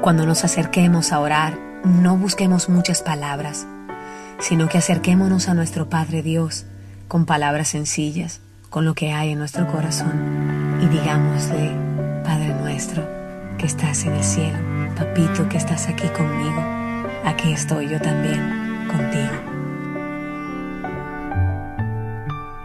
Cuando 0.00 0.24
nos 0.24 0.44
acerquemos 0.44 1.12
a 1.12 1.20
orar, 1.20 1.58
no 1.84 2.16
busquemos 2.16 2.70
muchas 2.70 3.02
palabras, 3.02 3.66
sino 4.38 4.66
que 4.66 4.78
acerquémonos 4.78 5.48
a 5.48 5.54
nuestro 5.54 5.90
Padre 5.90 6.22
Dios 6.22 6.64
con 7.06 7.26
palabras 7.26 7.68
sencillas, 7.68 8.40
con 8.70 8.86
lo 8.86 8.94
que 8.94 9.12
hay 9.12 9.32
en 9.32 9.38
nuestro 9.38 9.66
corazón 9.66 10.78
y 10.80 10.86
digámosle, 10.86 11.76
Padre 12.24 12.54
nuestro, 12.54 13.06
que 13.58 13.66
estás 13.66 14.06
en 14.06 14.14
el 14.14 14.24
cielo, 14.24 14.56
papito 14.96 15.46
que 15.50 15.58
estás 15.58 15.86
aquí 15.88 16.08
conmigo, 16.08 16.64
aquí 17.26 17.52
estoy 17.52 17.90
yo 17.90 18.00
también 18.00 18.88
contigo. 18.88 19.34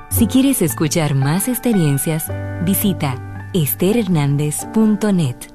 Si 0.10 0.28
quieres 0.28 0.62
escuchar 0.62 1.15
más 1.15 1.50
experiencias, 1.50 2.32
visita 2.63 3.15
esterhernandez.net. 3.54 5.55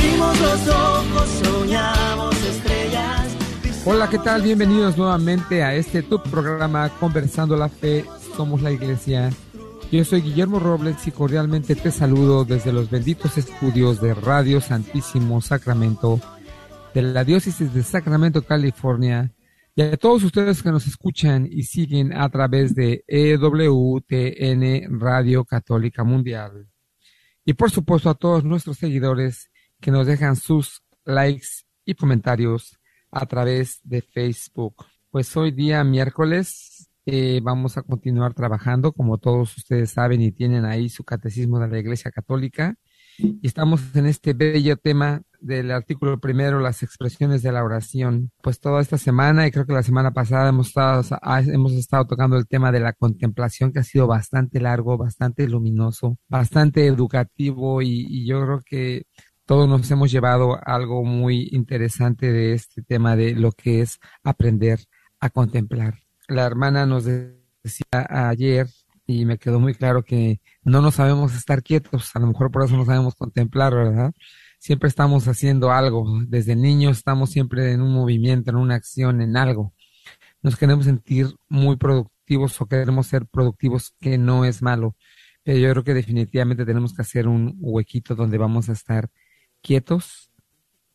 Hola, 3.83 4.09
¿qué 4.09 4.19
tal? 4.19 4.41
Bienvenidos 4.43 4.97
nuevamente 4.97 5.63
a 5.63 5.75
este 5.75 6.03
tu 6.03 6.21
programa 6.21 6.89
Conversando 6.99 7.57
la 7.57 7.67
Fe, 7.67 8.05
Somos 8.37 8.61
la 8.61 8.71
Iglesia. 8.71 9.31
Yo 9.91 10.05
soy 10.05 10.21
Guillermo 10.21 10.59
Robles 10.59 11.05
y 11.05 11.11
cordialmente 11.11 11.75
te 11.75 11.91
saludo 11.91 12.45
desde 12.45 12.71
los 12.71 12.89
benditos 12.89 13.37
estudios 13.37 13.99
de 13.99 14.13
Radio 14.13 14.61
Santísimo 14.61 15.41
Sacramento 15.41 16.19
de 16.93 17.01
la 17.01 17.23
Diócesis 17.23 17.73
de 17.73 17.83
Sacramento, 17.83 18.41
California. 18.43 19.33
Y 19.75 19.81
a 19.81 19.97
todos 19.97 20.23
ustedes 20.23 20.63
que 20.63 20.71
nos 20.71 20.87
escuchan 20.87 21.47
y 21.49 21.63
siguen 21.63 22.15
a 22.15 22.29
través 22.29 22.73
de 22.73 23.03
EWTN 23.07 24.99
Radio 24.99 25.43
Católica 25.43 26.03
Mundial. 26.03 26.67
Y 27.43 27.53
por 27.53 27.71
supuesto 27.71 28.09
a 28.09 28.15
todos 28.15 28.43
nuestros 28.43 28.77
seguidores 28.77 29.50
que 29.81 29.91
nos 29.91 30.05
dejan 30.05 30.35
sus 30.35 30.83
likes 31.03 31.65
y 31.83 31.95
comentarios 31.95 32.79
a 33.11 33.25
través 33.25 33.81
de 33.83 34.01
Facebook. 34.01 34.85
Pues 35.09 35.35
hoy 35.35 35.51
día 35.51 35.83
miércoles 35.83 36.89
eh, 37.05 37.41
vamos 37.43 37.77
a 37.77 37.81
continuar 37.81 38.33
trabajando, 38.35 38.93
como 38.93 39.17
todos 39.17 39.57
ustedes 39.57 39.91
saben 39.91 40.21
y 40.21 40.31
tienen 40.31 40.65
ahí 40.65 40.87
su 40.87 41.03
catecismo 41.03 41.59
de 41.59 41.67
la 41.67 41.79
Iglesia 41.79 42.11
Católica. 42.11 42.75
Y 43.17 43.45
estamos 43.45 43.95
en 43.95 44.05
este 44.05 44.33
bello 44.33 44.77
tema 44.77 45.21
del 45.41 45.71
artículo 45.71 46.19
primero, 46.19 46.59
las 46.59 46.83
expresiones 46.83 47.41
de 47.41 47.51
la 47.51 47.63
oración. 47.63 48.31
Pues 48.41 48.59
toda 48.59 48.81
esta 48.81 48.97
semana 48.97 49.47
y 49.47 49.51
creo 49.51 49.65
que 49.65 49.73
la 49.73 49.83
semana 49.83 50.11
pasada 50.11 50.49
hemos 50.49 50.67
estado, 50.67 51.01
estado 51.77 52.05
tocando 52.05 52.37
el 52.37 52.47
tema 52.47 52.71
de 52.71 52.79
la 52.79 52.93
contemplación 52.93 53.73
que 53.73 53.79
ha 53.79 53.83
sido 53.83 54.07
bastante 54.07 54.59
largo, 54.59 54.97
bastante 54.97 55.47
luminoso, 55.47 56.17
bastante 56.29 56.85
educativo 56.85 57.81
y, 57.81 58.05
y 58.07 58.27
yo 58.27 58.41
creo 58.43 58.61
que 58.63 59.05
todos 59.51 59.67
nos 59.67 59.91
hemos 59.91 60.09
llevado 60.09 60.57
algo 60.65 61.03
muy 61.03 61.49
interesante 61.51 62.31
de 62.31 62.53
este 62.53 62.81
tema 62.83 63.17
de 63.17 63.35
lo 63.35 63.51
que 63.51 63.81
es 63.81 63.99
aprender 64.23 64.79
a 65.19 65.29
contemplar. 65.29 65.95
La 66.29 66.45
hermana 66.45 66.85
nos 66.85 67.03
decía 67.03 67.83
ayer 67.91 68.67
y 69.05 69.25
me 69.25 69.37
quedó 69.37 69.59
muy 69.59 69.73
claro 69.73 70.03
que 70.03 70.39
no 70.63 70.79
nos 70.79 70.95
sabemos 70.95 71.35
estar 71.35 71.63
quietos, 71.63 72.15
a 72.15 72.19
lo 72.19 72.27
mejor 72.27 72.49
por 72.49 72.63
eso 72.63 72.77
no 72.77 72.85
sabemos 72.85 73.13
contemplar, 73.13 73.75
¿verdad? 73.75 74.13
Siempre 74.57 74.87
estamos 74.87 75.27
haciendo 75.27 75.69
algo, 75.69 76.05
desde 76.29 76.55
niños 76.55 76.99
estamos 76.99 77.29
siempre 77.31 77.73
en 77.73 77.81
un 77.81 77.93
movimiento, 77.93 78.51
en 78.51 78.55
una 78.55 78.75
acción, 78.75 79.21
en 79.21 79.35
algo. 79.35 79.73
Nos 80.41 80.55
queremos 80.55 80.85
sentir 80.85 81.27
muy 81.49 81.75
productivos 81.75 82.61
o 82.61 82.67
queremos 82.67 83.07
ser 83.07 83.25
productivos, 83.25 83.93
que 83.99 84.17
no 84.17 84.45
es 84.45 84.61
malo, 84.61 84.95
pero 85.43 85.57
yo 85.57 85.69
creo 85.71 85.83
que 85.83 85.93
definitivamente 85.93 86.65
tenemos 86.65 86.93
que 86.93 87.01
hacer 87.01 87.27
un 87.27 87.57
huequito 87.59 88.15
donde 88.15 88.37
vamos 88.37 88.69
a 88.69 88.71
estar 88.71 89.09
quietos, 89.61 90.31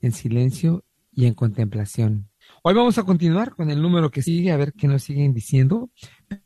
en 0.01 0.13
silencio 0.13 0.85
y 1.13 1.27
en 1.27 1.35
contemplación. 1.35 2.29
Hoy 2.63 2.75
vamos 2.75 2.99
a 2.99 3.05
continuar 3.05 3.55
con 3.55 3.71
el 3.71 3.81
número 3.81 4.11
que 4.11 4.23
sigue, 4.23 4.53
a 4.53 4.57
ver 4.57 4.73
qué 4.73 4.89
nos 4.89 5.03
siguen 5.03 5.33
diciendo, 5.33 5.91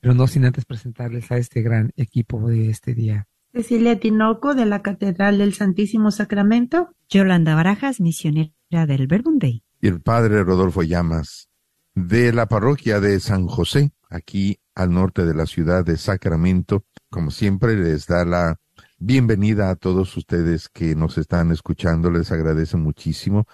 pero 0.01 0.15
no 0.15 0.27
sin 0.27 0.45
antes 0.45 0.65
presentarles 0.65 1.31
a 1.31 1.37
este 1.37 1.63
gran 1.63 1.93
equipo 1.97 2.47
de 2.49 2.71
este 2.71 2.95
día. 2.95 3.27
Cecilia 3.53 3.99
Tinoco 3.99 4.55
de 4.55 4.65
la 4.65 4.81
Catedral 4.81 5.39
del 5.39 5.55
Santísimo 5.55 6.11
Sacramento. 6.11 6.91
Yolanda 7.09 7.55
Barajas, 7.55 8.01
misionera 8.01 8.53
del 8.71 9.09
Verbum 9.09 9.39
Day. 9.39 9.65
Y 9.81 9.89
el 9.89 10.01
padre 10.01 10.45
Rodolfo 10.45 10.83
Llamas 10.83 11.49
de 11.95 12.33
la 12.33 12.47
parroquia 12.47 13.01
de 13.01 13.19
San 13.19 13.47
José, 13.47 13.93
aquí 14.09 14.61
al 14.75 14.93
norte 14.93 15.27
de 15.27 15.35
la 15.35 15.47
ciudad 15.47 15.85
de 15.85 15.97
Sacramento. 15.97 16.85
Como 17.09 17.33
siempre, 17.33 17.77
les 17.77 18.07
da 18.07 18.25
la 18.25 18.61
bienvenida 19.01 19.71
a 19.71 19.77
todos 19.77 20.15
ustedes 20.17 20.69
que 20.69 20.95
nos 20.95 21.19
están 21.19 21.51
escuchando. 21.51 22.11
Les 22.11 22.31
agradece 22.31 22.77
muchísimo. 22.77 23.47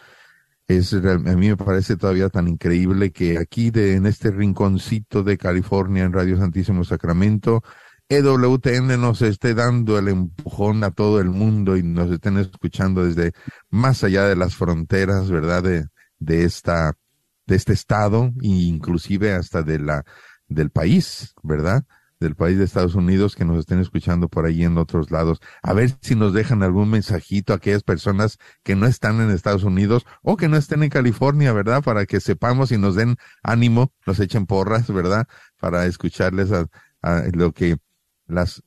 Es, 0.67 0.93
a 0.93 1.19
mí 1.19 1.49
me 1.49 1.57
parece 1.57 1.97
todavía 1.97 2.29
tan 2.29 2.49
increíble 2.49 3.13
que 3.13 3.39
aquí 3.39 3.71
de, 3.71 3.95
en 3.95 4.07
este 4.07 4.33
rinconcito 4.33 5.23
de 5.23 5.39
California 5.39 6.05
en 6.05 6.13
Radio 6.13 6.37
Santísimo 6.37 6.83
Sacramento, 6.85 7.63
EWTN 8.09 9.01
nos 9.01 9.23
esté 9.23 9.55
dando 9.55 9.99
el 9.99 10.09
empujón 10.09 10.83
a 10.83 10.91
todo 10.91 11.21
el 11.21 11.31
mundo 11.31 11.77
y 11.77 11.85
nos 11.85 12.11
estén 12.11 12.39
escuchando 12.39 13.05
desde 13.05 13.33
más 13.71 14.03
allá 14.03 14.25
de 14.25 14.37
las 14.37 14.57
fronteras, 14.57 15.31
¿verdad? 15.31 15.63
De, 15.63 15.87
de 16.19 16.45
esta, 16.45 16.95
de 17.47 17.55
este 17.55 17.73
estado 17.73 18.33
e 18.43 18.49
inclusive 18.49 19.33
hasta 19.33 19.63
de 19.63 19.79
la, 19.79 20.05
del 20.49 20.71
país, 20.71 21.35
¿verdad? 21.45 21.85
Del 22.21 22.35
país 22.35 22.59
de 22.59 22.65
Estados 22.65 22.95
Unidos 22.95 23.37
que 23.37 23.45
nos 23.45 23.59
estén 23.59 23.81
escuchando 23.81 24.29
por 24.29 24.47
ahí 24.47 24.65
en 24.65 24.79
otros 24.79 25.11
lados. 25.11 25.41
A 25.63 25.73
ver 25.73 25.97
si 26.01 26.15
nos 26.15 26.33
dejan 26.33 26.63
algún 26.63 26.91
mensajito 26.91 27.53
a 27.53 27.57
aquellas 27.57 27.83
personas 27.83 28.39
que 28.63 28.77
no 28.77 28.87
están 28.87 29.21
en 29.21 29.31
Estados 29.31 29.65
Unidos 29.65 30.07
o 30.23 30.37
que 30.37 30.49
no 30.49 30.57
estén 30.57 30.83
en 30.83 30.91
California, 30.91 31.53
¿verdad? 31.53 31.83
Para 31.83 32.07
que 32.07 32.21
sepamos 32.21 32.73
y 32.73 32.79
nos 32.79 32.95
den 32.95 33.17
ánimo, 33.43 33.93
nos 34.07 34.21
echen 34.21 34.47
porras, 34.47 34.93
¿verdad? 34.93 35.27
Para 35.61 35.87
escucharles 35.87 36.51
a, 36.53 36.67
lo 37.33 37.53
que 37.53 37.77
las 38.27 38.63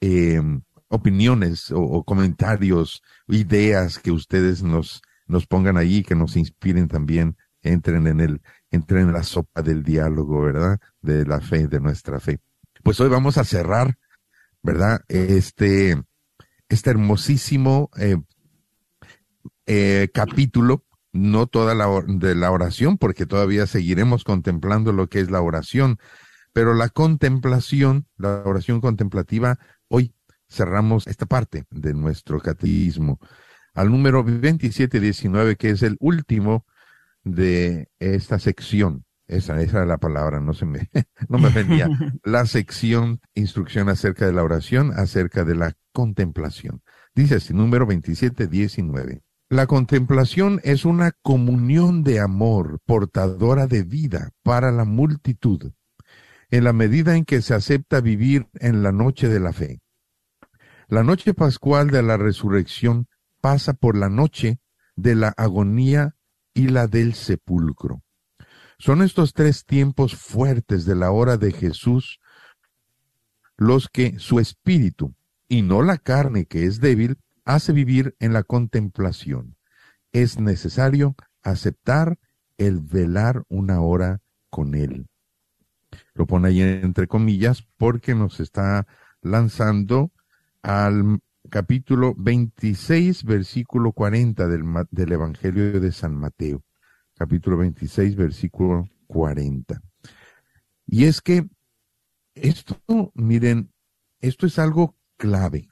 eh, 0.00 0.40
opiniones 0.88 1.70
o, 1.70 1.80
o, 1.80 2.04
comentarios, 2.04 3.02
ideas 3.28 3.98
que 3.98 4.10
ustedes 4.12 4.62
nos, 4.62 5.02
nos 5.26 5.46
pongan 5.46 5.76
allí, 5.76 6.02
que 6.02 6.14
nos 6.14 6.36
inspiren 6.36 6.88
también, 6.88 7.36
entren 7.62 8.06
en 8.06 8.20
el, 8.20 8.42
entren 8.70 9.08
en 9.08 9.12
la 9.12 9.24
sopa 9.24 9.60
del 9.62 9.82
diálogo, 9.82 10.40
¿verdad? 10.42 10.78
De 11.02 11.26
la 11.26 11.40
fe, 11.40 11.68
de 11.68 11.80
nuestra 11.80 12.18
fe 12.20 12.40
pues 12.82 13.00
hoy 13.00 13.08
vamos 13.08 13.38
a 13.38 13.44
cerrar, 13.44 13.98
¿verdad? 14.62 15.02
Este, 15.08 16.02
este 16.68 16.90
hermosísimo 16.90 17.90
eh, 17.98 18.16
eh, 19.66 20.08
capítulo, 20.12 20.84
no 21.12 21.46
toda 21.46 21.74
la 21.74 21.86
de 22.06 22.34
la 22.34 22.50
oración, 22.50 22.98
porque 22.98 23.26
todavía 23.26 23.66
seguiremos 23.66 24.24
contemplando 24.24 24.92
lo 24.92 25.08
que 25.08 25.20
es 25.20 25.30
la 25.30 25.40
oración, 25.40 25.98
pero 26.52 26.74
la 26.74 26.88
contemplación, 26.88 28.06
la 28.16 28.42
oración 28.44 28.80
contemplativa, 28.80 29.58
hoy 29.88 30.14
cerramos 30.48 31.06
esta 31.06 31.26
parte 31.26 31.64
de 31.70 31.94
nuestro 31.94 32.40
catecismo 32.40 33.18
al 33.74 33.90
número 33.90 34.22
2719, 34.22 35.56
que 35.56 35.70
es 35.70 35.82
el 35.82 35.96
último 36.00 36.66
de 37.24 37.88
esta 37.98 38.38
sección. 38.38 39.04
Esa, 39.26 39.60
esa 39.60 39.78
era 39.78 39.86
la 39.86 39.98
palabra, 39.98 40.40
no 40.40 40.52
se 40.52 40.66
me, 40.66 40.90
no 41.28 41.38
me 41.38 41.48
vendía. 41.50 41.88
la 42.24 42.46
sección 42.46 43.20
instrucción 43.34 43.88
acerca 43.88 44.26
de 44.26 44.32
la 44.32 44.42
oración, 44.42 44.92
acerca 44.94 45.44
de 45.44 45.54
la 45.54 45.74
contemplación. 45.92 46.82
Dice 47.14 47.36
así, 47.36 47.54
número 47.54 47.86
27, 47.86 48.46
19. 48.46 49.22
La 49.48 49.66
contemplación 49.66 50.60
es 50.64 50.86
una 50.86 51.12
comunión 51.22 52.04
de 52.04 52.20
amor 52.20 52.80
portadora 52.86 53.66
de 53.66 53.82
vida 53.82 54.30
para 54.42 54.72
la 54.72 54.84
multitud, 54.84 55.72
en 56.50 56.64
la 56.64 56.72
medida 56.72 57.16
en 57.16 57.24
que 57.24 57.42
se 57.42 57.54
acepta 57.54 58.00
vivir 58.00 58.48
en 58.54 58.82
la 58.82 58.92
noche 58.92 59.28
de 59.28 59.40
la 59.40 59.52
fe. 59.52 59.82
La 60.88 61.02
noche 61.02 61.34
pascual 61.34 61.90
de 61.90 62.02
la 62.02 62.16
resurrección 62.16 63.08
pasa 63.42 63.74
por 63.74 63.96
la 63.96 64.08
noche 64.08 64.58
de 64.96 65.14
la 65.14 65.28
agonía 65.36 66.16
y 66.54 66.68
la 66.68 66.86
del 66.86 67.14
sepulcro. 67.14 68.02
Son 68.78 69.02
estos 69.02 69.32
tres 69.32 69.64
tiempos 69.64 70.16
fuertes 70.16 70.84
de 70.84 70.94
la 70.94 71.10
hora 71.10 71.36
de 71.36 71.52
Jesús 71.52 72.20
los 73.56 73.88
que 73.88 74.18
su 74.18 74.40
espíritu, 74.40 75.14
y 75.48 75.62
no 75.62 75.82
la 75.82 75.98
carne 75.98 76.46
que 76.46 76.64
es 76.64 76.80
débil, 76.80 77.18
hace 77.44 77.72
vivir 77.72 78.16
en 78.18 78.32
la 78.32 78.42
contemplación. 78.42 79.56
Es 80.12 80.40
necesario 80.40 81.14
aceptar 81.42 82.18
el 82.58 82.80
velar 82.80 83.44
una 83.48 83.80
hora 83.80 84.20
con 84.50 84.74
él. 84.74 85.06
Lo 86.14 86.26
pone 86.26 86.48
ahí 86.48 86.60
entre 86.60 87.06
comillas 87.06 87.66
porque 87.76 88.14
nos 88.14 88.40
está 88.40 88.86
lanzando 89.20 90.10
al 90.62 91.20
capítulo 91.50 92.14
26, 92.16 93.24
versículo 93.24 93.92
40 93.92 94.48
del, 94.48 94.64
del 94.90 95.12
Evangelio 95.12 95.80
de 95.80 95.92
San 95.92 96.16
Mateo 96.16 96.62
capítulo 97.22 97.58
26, 97.58 98.16
versículo 98.16 98.88
40. 99.06 99.80
Y 100.86 101.04
es 101.04 101.20
que 101.20 101.48
esto, 102.34 102.80
miren, 103.14 103.72
esto 104.18 104.44
es 104.44 104.58
algo 104.58 104.96
clave. 105.18 105.68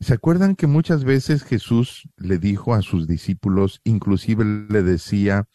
¿Se 0.00 0.12
acuerdan 0.12 0.54
que 0.54 0.66
muchas 0.66 1.04
veces 1.04 1.44
Jesús 1.44 2.10
le 2.18 2.36
dijo 2.36 2.74
a 2.74 2.82
sus 2.82 3.08
discípulos, 3.08 3.80
inclusive 3.84 4.44
le 4.44 4.82
decía 4.82 5.48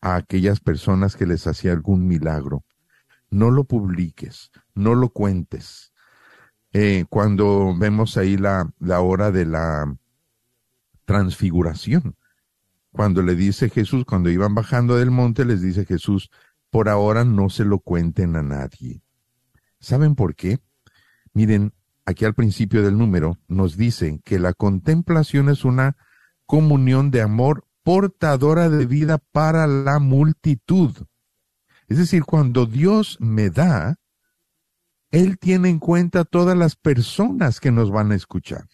a 0.00 0.16
aquellas 0.16 0.58
personas 0.58 1.14
que 1.14 1.26
les 1.26 1.46
hacía 1.46 1.70
algún 1.70 2.08
milagro, 2.08 2.64
no 3.30 3.52
lo 3.52 3.62
publiques, 3.62 4.50
no 4.74 4.96
lo 4.96 5.10
cuentes. 5.10 5.92
Eh, 6.72 7.04
cuando 7.08 7.76
vemos 7.78 8.16
ahí 8.16 8.36
la, 8.36 8.72
la 8.80 9.02
hora 9.02 9.30
de 9.30 9.46
la 9.46 9.96
transfiguración, 11.04 12.16
cuando 12.92 13.22
le 13.22 13.34
dice 13.34 13.70
Jesús, 13.70 14.04
cuando 14.04 14.30
iban 14.30 14.54
bajando 14.54 14.96
del 14.96 15.10
monte, 15.10 15.44
les 15.44 15.62
dice 15.62 15.84
Jesús, 15.84 16.30
por 16.70 16.88
ahora 16.88 17.24
no 17.24 17.48
se 17.48 17.64
lo 17.64 17.78
cuenten 17.78 18.36
a 18.36 18.42
nadie. 18.42 19.02
¿Saben 19.78 20.14
por 20.14 20.34
qué? 20.34 20.58
Miren, 21.32 21.72
aquí 22.04 22.24
al 22.24 22.34
principio 22.34 22.82
del 22.82 22.98
número 22.98 23.38
nos 23.48 23.76
dice 23.76 24.20
que 24.24 24.38
la 24.38 24.52
contemplación 24.52 25.48
es 25.48 25.64
una 25.64 25.96
comunión 26.46 27.10
de 27.10 27.22
amor 27.22 27.66
portadora 27.82 28.68
de 28.68 28.86
vida 28.86 29.18
para 29.18 29.66
la 29.66 29.98
multitud. 29.98 30.94
Es 31.86 31.98
decir, 31.98 32.24
cuando 32.24 32.66
Dios 32.66 33.16
me 33.20 33.50
da, 33.50 33.98
Él 35.10 35.38
tiene 35.38 35.70
en 35.70 35.78
cuenta 35.78 36.20
a 36.20 36.24
todas 36.24 36.56
las 36.56 36.76
personas 36.76 37.60
que 37.60 37.70
nos 37.70 37.90
van 37.90 38.12
a 38.12 38.16
escuchar, 38.16 38.68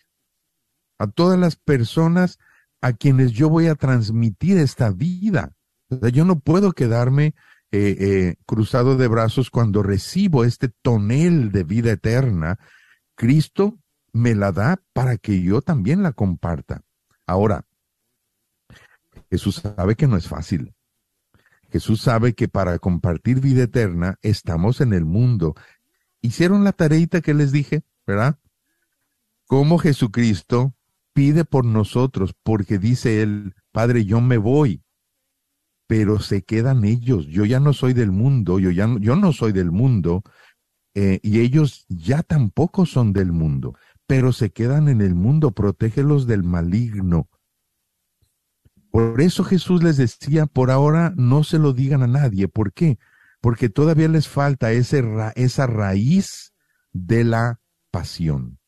a 0.99 1.07
todas 1.07 1.39
las 1.39 1.57
personas 1.57 2.39
a 2.81 2.93
quienes 2.93 3.33
yo 3.33 3.49
voy 3.49 3.67
a 3.67 3.75
transmitir 3.75 4.59
esta 4.59 4.91
vida. 4.91 5.55
yo 6.13 6.25
no 6.25 6.39
puedo 6.39 6.73
quedarme 6.73 7.35
eh, 7.73 7.97
eh, 7.99 8.37
cruzado 8.47 8.97
de 8.97 9.09
brazos 9.09 9.51
cuando 9.51 9.83
recibo 9.83 10.45
este 10.45 10.69
tonel 10.69 11.51
de 11.53 11.65
vida 11.65 11.93
eterna. 11.93 12.59
Cristo 13.15 13.79
me 14.13 14.35
la 14.35 14.53
da 14.53 14.81
para 14.93 15.17
que 15.17 15.43
yo 15.43 15.63
también 15.63 16.03
la 16.03 16.13
comparta. 16.13 16.83
Ahora, 17.27 17.67
Jesús 19.31 19.57
sabe 19.57 19.97
que 19.97 20.07
no 20.07 20.17
es 20.17 20.29
fácil. 20.29 20.75
Jesús 21.71 22.01
sabe 22.01 22.35
que 22.35 22.49
para 22.49 22.79
compartir 22.79 23.41
vida 23.41 23.65
eterna 23.65 24.19
estamos 24.23 24.81
en 24.81 24.93
el 24.93 25.05
mundo. 25.05 25.55
Hicieron 26.21 26.63
la 26.63 26.73
tareita 26.73 27.21
que 27.21 27.35
les 27.35 27.51
dije, 27.51 27.83
¿verdad? 28.07 28.39
Como 29.47 29.79
Jesucristo 29.79 30.76
pide 31.17 31.47
por 31.47 31.65
nosotros, 31.65 32.35
porque 32.43 32.79
dice 32.79 33.23
él, 33.23 33.55
Padre, 33.73 34.05
yo 34.05 34.21
me 34.21 34.37
voy, 34.37 34.83
pero 35.87 36.21
se 36.21 36.43
quedan 36.43 36.85
ellos. 36.85 37.27
Yo 37.29 37.47
ya 37.47 37.59
no 37.59 37.73
soy 37.73 37.95
del 37.95 38.13
mundo, 38.13 38.59
yo 38.59 38.71
ya 38.71 38.87
no, 38.87 38.99
yo 38.99 39.17
no 39.17 39.33
soy 39.33 39.53
del 39.53 39.71
mundo, 39.71 40.23
eh, 40.95 41.19
y 41.23 41.41
ellos 41.41 41.87
ya 41.89 42.23
tampoco 42.23 42.85
son 42.85 43.15
del 43.15 43.33
mundo, 43.33 43.79
pero 44.07 44.31
se 44.35 44.51
quedan 44.51 44.89
en 44.91 45.01
el 45.01 45.15
mundo, 45.15 45.53
protégelos 45.53 46.27
del 46.27 46.43
maligno. 46.43 47.31
Por 48.91 49.23
eso 49.23 49.43
Jesús 49.43 49.83
les 49.83 49.97
decía, 49.97 50.45
por 50.45 50.71
ahora 50.71 51.15
no 51.17 51.45
se 51.45 51.59
lo 51.59 51.73
digan 51.73 52.03
a 52.03 52.07
nadie. 52.07 52.47
¿Por 52.47 52.75
qué? 52.75 52.99
Porque 53.41 53.71
todavía 53.71 54.09
les 54.09 54.29
falta 54.29 54.71
esa 54.73 55.67
raíz 55.67 56.53
de 56.93 57.25
la 57.25 57.61
pasión. 57.91 58.59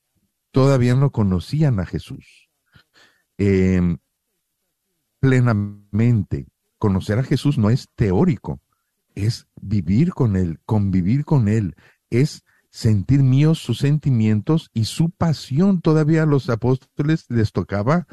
Todavía 0.58 0.96
no 0.96 1.12
conocían 1.12 1.78
a 1.78 1.86
Jesús. 1.86 2.50
Em, 3.36 3.98
plenamente. 5.20 6.48
Conocer 6.78 7.20
a 7.20 7.22
Jesús 7.22 7.58
no 7.58 7.70
es 7.70 7.88
teórico, 7.94 8.60
es 9.14 9.46
vivir 9.54 10.14
con 10.14 10.34
Él, 10.34 10.58
convivir 10.64 11.24
con 11.24 11.46
Él, 11.46 11.76
es 12.10 12.42
sentir 12.70 13.22
míos 13.22 13.60
sus 13.60 13.78
sentimientos 13.78 14.72
y 14.74 14.86
su 14.86 15.10
pasión. 15.10 15.80
Todavía 15.80 16.24
a 16.24 16.26
los 16.26 16.50
apóstoles 16.50 17.26
les 17.28 17.52
tocaba 17.52 18.08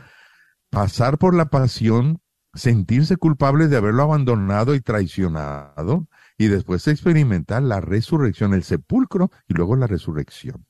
pasar 0.70 1.18
por 1.18 1.34
la 1.34 1.46
pasión, 1.46 2.22
sentirse 2.54 3.18
culpables 3.18 3.72
de 3.72 3.78
haberlo 3.78 4.04
abandonado 4.04 4.76
y 4.76 4.82
traicionado, 4.82 6.08
y 6.38 6.46
después 6.50 6.88
experimentar 6.88 7.64
la 7.64 7.82
resurrección, 7.82 8.54
el 8.54 8.62
sepulcro 8.62 9.32
y 9.48 9.56
luego 9.56 9.76
la 9.76 9.88
resurrección. 9.88 10.68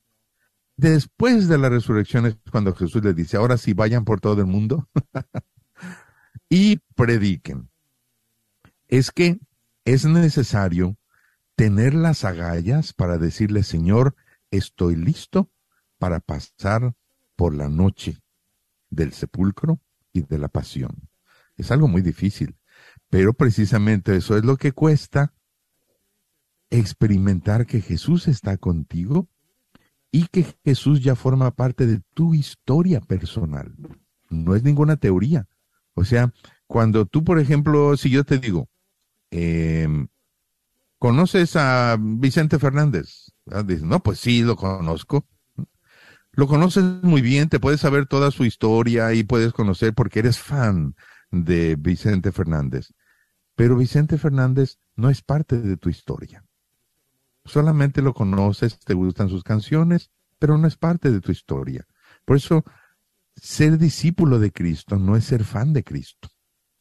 Después 0.77 1.47
de 1.47 1.57
la 1.57 1.69
resurrección 1.69 2.25
es 2.25 2.37
cuando 2.51 2.73
Jesús 2.75 3.03
les 3.03 3.15
dice, 3.15 3.37
ahora 3.37 3.57
sí 3.57 3.73
vayan 3.73 4.03
por 4.03 4.19
todo 4.19 4.41
el 4.41 4.47
mundo 4.47 4.89
y 6.49 6.77
prediquen. 6.95 7.69
Es 8.87 9.11
que 9.11 9.39
es 9.85 10.05
necesario 10.05 10.97
tener 11.55 11.93
las 11.93 12.25
agallas 12.25 12.91
para 12.93 13.17
decirle, 13.17 13.63
Señor, 13.63 14.15
estoy 14.51 14.95
listo 14.95 15.49
para 15.97 16.19
pasar 16.19 16.93
por 17.35 17.55
la 17.55 17.69
noche 17.69 18.21
del 18.89 19.13
sepulcro 19.13 19.79
y 20.11 20.21
de 20.21 20.37
la 20.37 20.49
pasión. 20.49 21.09
Es 21.55 21.71
algo 21.71 21.87
muy 21.87 22.01
difícil, 22.01 22.57
pero 23.09 23.33
precisamente 23.33 24.15
eso 24.15 24.37
es 24.37 24.43
lo 24.43 24.57
que 24.57 24.73
cuesta 24.73 25.33
experimentar 26.69 27.65
que 27.65 27.79
Jesús 27.79 28.27
está 28.27 28.57
contigo 28.57 29.29
y 30.15 30.27
que 30.27 30.45
Jesús 30.63 31.01
ya 31.01 31.13
forma 31.17 31.51
parte 31.51 31.85
de 31.85 31.99
tu 32.13 32.33
historia 32.33 33.01
personal. 33.01 33.75
No 34.29 34.55
es 34.55 34.63
ninguna 34.63 34.95
teoría. 34.95 35.45
O 35.93 36.05
sea, 36.05 36.31
cuando 36.67 37.05
tú, 37.05 37.25
por 37.25 37.37
ejemplo, 37.37 37.97
si 37.97 38.09
yo 38.11 38.23
te 38.23 38.37
digo, 38.37 38.69
em, 39.29 40.07
¿conoces 40.99 41.57
a 41.57 41.97
Vicente 41.99 42.59
Fernández? 42.59 43.33
Dices, 43.65 43.83
no, 43.83 44.01
pues 44.01 44.19
sí, 44.19 44.41
lo 44.41 44.55
conozco 44.55 45.27
lo 46.31 46.47
conoces 46.47 46.83
muy 47.01 47.21
bien, 47.21 47.49
te 47.49 47.59
puedes 47.59 47.81
saber 47.81 48.05
toda 48.07 48.31
su 48.31 48.45
historia 48.45 49.13
y 49.13 49.23
puedes 49.23 49.51
conocer 49.51 49.93
porque 49.93 50.19
eres 50.19 50.39
fan 50.39 50.95
de 51.29 51.75
Vicente 51.77 52.31
Fernández. 52.31 52.93
Pero 53.55 53.75
Vicente 53.75 54.17
Fernández 54.17 54.79
no 54.95 55.09
es 55.09 55.21
parte 55.21 55.59
de 55.59 55.75
tu 55.75 55.89
historia. 55.89 56.44
Solamente 57.45 58.01
lo 58.01 58.13
conoces, 58.13 58.79
te 58.79 58.93
gustan 58.93 59.29
sus 59.29 59.43
canciones, 59.43 60.11
pero 60.39 60.57
no 60.57 60.67
es 60.67 60.77
parte 60.77 61.11
de 61.11 61.21
tu 61.21 61.31
historia. 61.31 61.85
Por 62.25 62.37
eso, 62.37 62.63
ser 63.35 63.77
discípulo 63.77 64.39
de 64.39 64.51
Cristo 64.51 64.97
no 64.97 65.15
es 65.15 65.25
ser 65.25 65.43
fan 65.43 65.73
de 65.73 65.83
Cristo. 65.83 66.29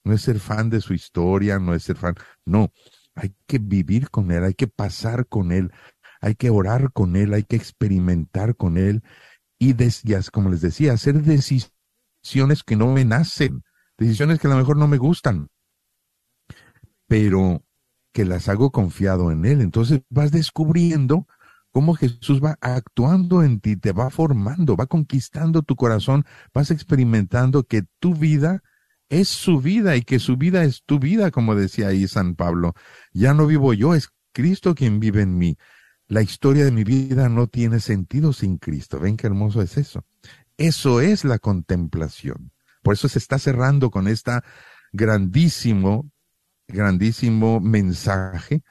No 0.05 0.15
es 0.15 0.23
ser 0.23 0.39
fan 0.39 0.71
de 0.71 0.81
su 0.81 0.95
historia, 0.95 1.59
no 1.59 1.75
es 1.75 1.85
ser 1.85 1.97
fan. 1.97 2.15
No, 2.45 2.73
hay 3.15 3.35
que 3.47 3.59
vivir 3.59 4.11
con 4.11 4.31
Él, 4.31 4.45
hay 4.45 4.55
que 4.55 4.69
pasar 4.69 5.27
con 5.27 5.53
Él, 5.53 5.73
hay 6.21 6.35
que 6.35 6.51
orar 6.51 6.93
con 6.93 7.17
Él, 7.17 7.33
hay 7.35 7.45
que 7.45 7.57
experimentar 7.57 8.57
con 8.57 8.77
Él 8.77 9.03
y, 9.59 9.75
como 10.33 10.51
les 10.51 10.61
decía, 10.61 10.93
hacer 10.93 11.23
decisiones 11.23 12.63
que 12.65 12.77
no 12.77 12.93
me 12.93 13.05
nacen, 13.05 13.65
decisiones 13.97 14.41
que 14.41 14.47
a 14.47 14.51
lo 14.51 14.57
mejor 14.57 14.77
no 14.77 14.89
me 14.89 14.99
gustan, 14.99 15.49
pero 17.07 17.64
que 18.15 18.25
las 18.25 18.49
hago 18.49 18.71
confiado 18.71 19.33
en 19.33 19.45
Él. 19.45 19.61
Entonces 19.61 20.03
vas 20.09 20.31
descubriendo 20.31 21.27
cómo 21.73 21.95
Jesús 21.95 22.41
va 22.43 22.57
actuando 22.61 23.43
en 23.43 23.59
ti, 23.59 23.77
te 23.77 23.91
va 23.93 24.09
formando, 24.09 24.77
va 24.77 24.87
conquistando 24.87 25.63
tu 25.63 25.75
corazón, 25.75 26.25
vas 26.55 26.71
experimentando 26.71 27.65
que 27.65 27.83
tu 27.99 28.15
vida 28.15 28.63
es 29.09 29.29
su 29.29 29.61
vida 29.61 29.97
y 29.97 30.03
que 30.03 30.21
su 30.21 30.37
vida 30.37 30.63
es 30.63 30.85
tu 30.87 31.01
vida, 31.01 31.33
como 31.33 31.57
decía 31.57 31.89
ahí 31.89 32.07
San 32.07 32.37
Pablo. 32.37 32.75
Ya 33.13 33.35
no 33.35 33.49
vivo 33.49 33.75
yo, 33.75 33.97
es 33.97 34.09
Cristo 34.33 34.77
quien 34.77 35.01
vive 35.01 35.23
en 35.23 35.37
mí. 35.37 35.59
La 36.07 36.23
historia 36.23 36.65
de 36.65 36.71
mi 36.71 36.85
vida 36.85 37.29
no 37.29 37.49
tiene 37.49 37.81
sentido 37.81 38.33
sin 38.33 38.59
Cristo. 38.59 39.01
¿Ven 39.01 39.17
qué 39.17 39.27
hermoso 39.27 39.61
es 39.61 39.77
eso? 39.77 40.05
Eso 40.57 41.01
es 41.01 41.25
la 41.25 41.41
contemplación. 41.41 42.53
Por 42.83 42.95
eso 42.95 43.09
se 43.09 43.19
está 43.19 43.41
cerrando 43.41 43.91
con 43.91 44.07
esta 44.07 44.45
grandísimo, 44.93 46.13
grandísimo 46.69 47.61
mensaje. 47.61 48.63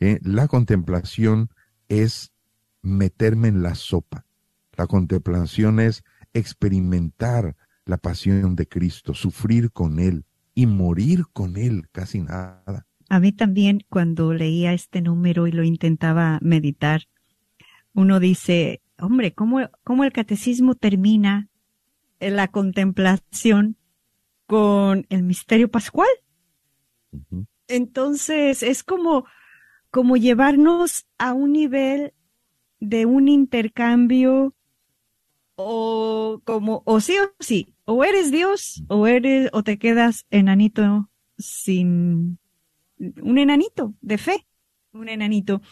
¿eh? 0.00 0.18
La 0.22 0.48
contemplación 0.48 1.50
es 1.88 2.32
meterme 2.82 3.48
en 3.48 3.62
la 3.62 3.74
sopa. 3.74 4.24
La 4.76 4.86
contemplación 4.86 5.80
es 5.80 6.02
experimentar 6.32 7.56
la 7.84 7.98
pasión 7.98 8.56
de 8.56 8.66
Cristo, 8.68 9.14
sufrir 9.14 9.72
con 9.72 9.98
Él 9.98 10.24
y 10.54 10.66
morir 10.66 11.24
con 11.32 11.56
Él, 11.56 11.88
casi 11.92 12.20
nada. 12.20 12.86
A 13.08 13.18
mí 13.18 13.32
también 13.32 13.84
cuando 13.88 14.32
leía 14.32 14.72
este 14.72 15.02
número 15.02 15.46
y 15.46 15.52
lo 15.52 15.64
intentaba 15.64 16.38
meditar, 16.40 17.08
uno 17.92 18.20
dice, 18.20 18.80
hombre, 18.98 19.34
¿cómo, 19.34 19.68
cómo 19.82 20.04
el 20.04 20.12
catecismo 20.12 20.76
termina 20.76 21.48
la 22.20 22.48
contemplación 22.48 23.76
con 24.46 25.06
el 25.08 25.24
misterio 25.24 25.70
pascual? 25.70 26.08
Entonces 27.68 28.62
es 28.62 28.82
como, 28.82 29.26
como 29.90 30.16
llevarnos 30.16 31.06
a 31.18 31.32
un 31.32 31.52
nivel 31.52 32.12
de 32.80 33.06
un 33.06 33.28
intercambio 33.28 34.54
o 35.56 36.40
como, 36.44 36.82
o 36.86 37.00
sí 37.00 37.14
o 37.18 37.30
sí, 37.38 37.74
o 37.84 38.04
eres 38.04 38.30
Dios 38.30 38.82
o 38.88 39.06
eres, 39.06 39.50
o 39.52 39.62
te 39.62 39.78
quedas 39.78 40.26
enanito 40.30 41.10
sin, 41.38 42.38
un 42.98 43.38
enanito 43.38 43.94
de 44.00 44.18
fe, 44.18 44.46
un 44.92 45.08
enanito. 45.08 45.62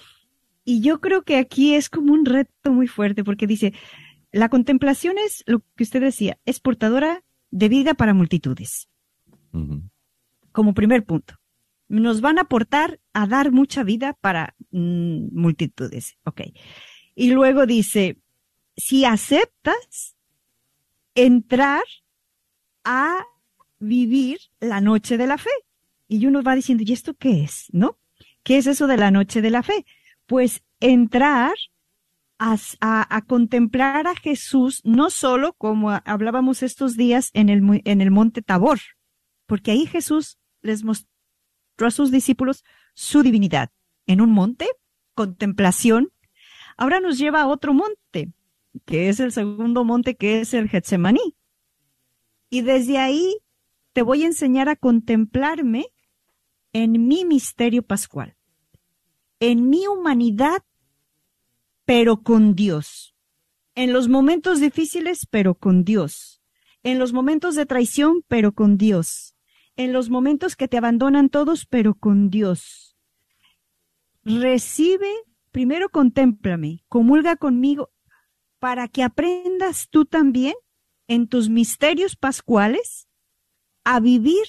Y 0.64 0.80
yo 0.82 1.01
creo 1.01 1.22
que 1.22 1.36
aquí 1.36 1.74
es 1.74 1.89
como 1.89 2.12
un 2.12 2.26
reto 2.26 2.70
muy 2.70 2.86
fuerte 2.86 3.24
porque 3.24 3.47
dice, 3.47 3.72
la 4.32 4.49
contemplación 4.49 5.16
es 5.18 5.43
lo 5.47 5.62
que 5.76 5.84
usted 5.84 6.01
decía, 6.01 6.39
es 6.45 6.61
portadora 6.61 7.24
de 7.51 7.68
vida 7.68 7.95
para 7.95 8.12
multitudes. 8.12 8.89
Como 10.59 10.74
primer 10.74 11.04
punto. 11.04 11.34
Nos 11.86 12.20
van 12.20 12.38
a 12.38 12.40
aportar 12.40 12.98
a 13.12 13.28
dar 13.28 13.52
mucha 13.52 13.84
vida 13.84 14.14
para 14.20 14.56
mm, 14.72 15.28
multitudes. 15.30 16.18
Ok. 16.24 16.40
Y 17.14 17.30
luego 17.30 17.64
dice, 17.64 18.18
si 18.76 19.04
aceptas 19.04 20.16
entrar 21.14 21.84
a 22.82 23.24
vivir 23.78 24.40
la 24.59 24.80
noche 24.80 25.16
de 25.16 25.28
la 25.28 25.38
fe. 25.38 25.50
Y 26.09 26.26
uno 26.26 26.42
va 26.42 26.56
diciendo, 26.56 26.82
¿y 26.84 26.92
esto 26.92 27.14
qué 27.14 27.44
es? 27.44 27.68
¿No? 27.70 27.96
¿Qué 28.42 28.59
es 28.59 28.66
eso 28.66 28.88
de 28.88 28.96
la 28.96 29.12
noche 29.12 29.40
de 29.40 29.50
la 29.50 29.62
fe? 29.62 29.86
Pues 30.26 30.64
entrar 30.80 31.54
a, 32.40 33.22
contemplar 33.28 34.09
a 34.09 34.16
Jesús, 34.16 34.80
no 34.82 35.11
solo 35.11 35.52
como 35.52 35.92
hablábamos 36.04 36.64
estos 36.64 36.96
días 36.96 37.30
en 37.32 37.48
el, 37.48 37.80
en 37.84 38.00
el 38.00 38.11
monte 38.11 38.42
Tabor, 38.42 38.80
porque 39.46 39.70
ahí 39.70 39.86
Jesús 39.86 40.36
les 40.62 40.84
mostró 40.84 41.09
a 41.78 41.90
sus 41.90 42.11
discípulos 42.11 42.64
su 42.94 43.22
divinidad. 43.22 43.70
En 44.06 44.20
un 44.20 44.30
monte, 44.30 44.68
contemplación. 45.14 46.12
Ahora 46.76 47.00
nos 47.00 47.18
lleva 47.18 47.42
a 47.42 47.46
otro 47.46 47.74
monte, 47.74 48.32
que 48.84 49.09
es 49.09 49.20
el 49.20 49.32
segundo 49.32 49.84
monte, 49.84 50.16
que 50.16 50.40
es 50.40 50.54
el 50.54 50.68
Getsemaní. 50.68 51.34
Y 52.50 52.62
desde 52.62 52.98
ahí 52.98 53.38
te 53.92 54.02
voy 54.02 54.22
a 54.22 54.26
enseñar 54.26 54.68
a 54.68 54.76
contemplarme 54.76 55.86
en 56.72 57.09
mi 57.09 57.24
misterio 57.24 57.82
pascual, 57.82 58.36
en 59.40 59.68
mi 59.68 59.86
humanidad 59.86 60.62
pero 61.88 62.22
con 62.22 62.54
Dios. 62.54 63.14
En 63.74 63.94
los 63.94 64.09
momentos 64.11 64.61
difíciles, 64.61 65.26
pero 65.30 65.54
con 65.54 65.84
Dios. 65.84 66.42
En 66.82 66.98
los 66.98 67.14
momentos 67.14 67.54
de 67.54 67.64
traición, 67.64 68.22
pero 68.28 68.52
con 68.52 68.76
Dios. 68.76 69.38
En 69.79 69.93
los 69.93 70.11
momentos 70.11 70.57
que 70.57 70.66
te 70.66 70.76
abandonan 70.76 71.29
todos, 71.29 71.64
pero 71.64 71.95
con 71.95 72.31
Dios. 72.31 72.97
Recibe, 74.24 75.09
primero 75.53 75.89
contémplame, 75.89 76.85
comulga 76.89 77.37
conmigo, 77.37 77.91
para 78.59 78.89
que 78.89 79.05
aprendas 79.05 79.89
tú 79.89 80.05
también 80.05 80.55
en 81.07 81.29
tus 81.29 81.49
misterios 81.49 82.16
pascuales 82.16 83.09
a 83.85 84.01
vivir 84.01 84.47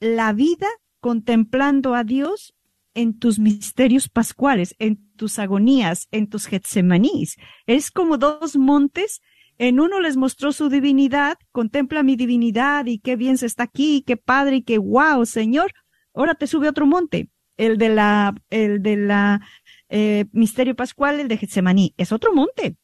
la 0.00 0.32
vida 0.32 0.66
contemplando 0.98 1.94
a 1.94 2.02
Dios 2.02 2.52
en 2.94 3.16
tus 3.16 3.38
misterios 3.38 4.08
pascuales, 4.08 4.74
en 4.80 5.14
tus 5.14 5.38
agonías, 5.38 6.08
en 6.10 6.28
tus 6.28 6.46
getsemanís. 6.46 7.36
Es 7.66 7.92
como 7.92 8.18
dos 8.18 8.56
montes. 8.56 9.22
En 9.62 9.78
uno 9.78 10.00
les 10.00 10.16
mostró 10.16 10.50
su 10.50 10.68
divinidad, 10.68 11.38
contempla 11.52 12.02
mi 12.02 12.16
divinidad 12.16 12.86
y 12.86 12.98
qué 12.98 13.14
bien 13.14 13.38
se 13.38 13.46
está 13.46 13.62
aquí, 13.62 14.02
qué 14.04 14.16
padre 14.16 14.56
y 14.56 14.62
qué 14.62 14.76
wow, 14.76 15.24
Señor. 15.24 15.72
Ahora 16.14 16.34
te 16.34 16.48
sube 16.48 16.68
otro 16.68 16.84
monte, 16.84 17.30
el 17.56 17.78
de 17.78 17.88
la, 17.90 18.34
el 18.50 18.82
de 18.82 18.96
la 18.96 19.40
eh, 19.88 20.24
misterio 20.32 20.74
pascual, 20.74 21.20
el 21.20 21.28
de 21.28 21.36
Getsemaní. 21.36 21.94
Es 21.96 22.10
otro 22.10 22.32
monte. 22.34 22.74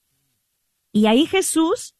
Y 0.92 1.06
ahí 1.06 1.26
Jesús 1.26 1.96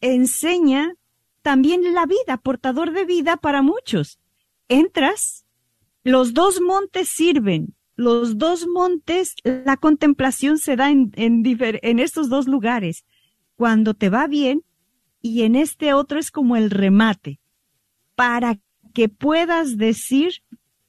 enseña 0.00 0.94
también 1.42 1.92
la 1.92 2.06
vida, 2.06 2.36
portador 2.36 2.92
de 2.92 3.04
vida 3.04 3.36
para 3.36 3.62
muchos. 3.62 4.20
Entras 4.68 5.44
los 6.04 6.34
dos 6.34 6.60
montes 6.60 7.08
sirven. 7.08 7.74
Los 7.96 8.38
dos 8.38 8.64
montes, 8.68 9.34
la 9.42 9.76
contemplación 9.76 10.58
se 10.58 10.76
da 10.76 10.88
en, 10.88 11.10
en, 11.16 11.98
estos 11.98 12.28
dos 12.28 12.46
lugares. 12.46 13.04
Cuando 13.58 13.92
te 13.92 14.08
va 14.08 14.28
bien 14.28 14.62
y 15.20 15.42
en 15.42 15.56
este 15.56 15.92
otro 15.92 16.20
es 16.20 16.30
como 16.30 16.54
el 16.54 16.70
remate. 16.70 17.40
Para 18.14 18.60
que 18.94 19.08
puedas 19.08 19.76
decir 19.76 20.44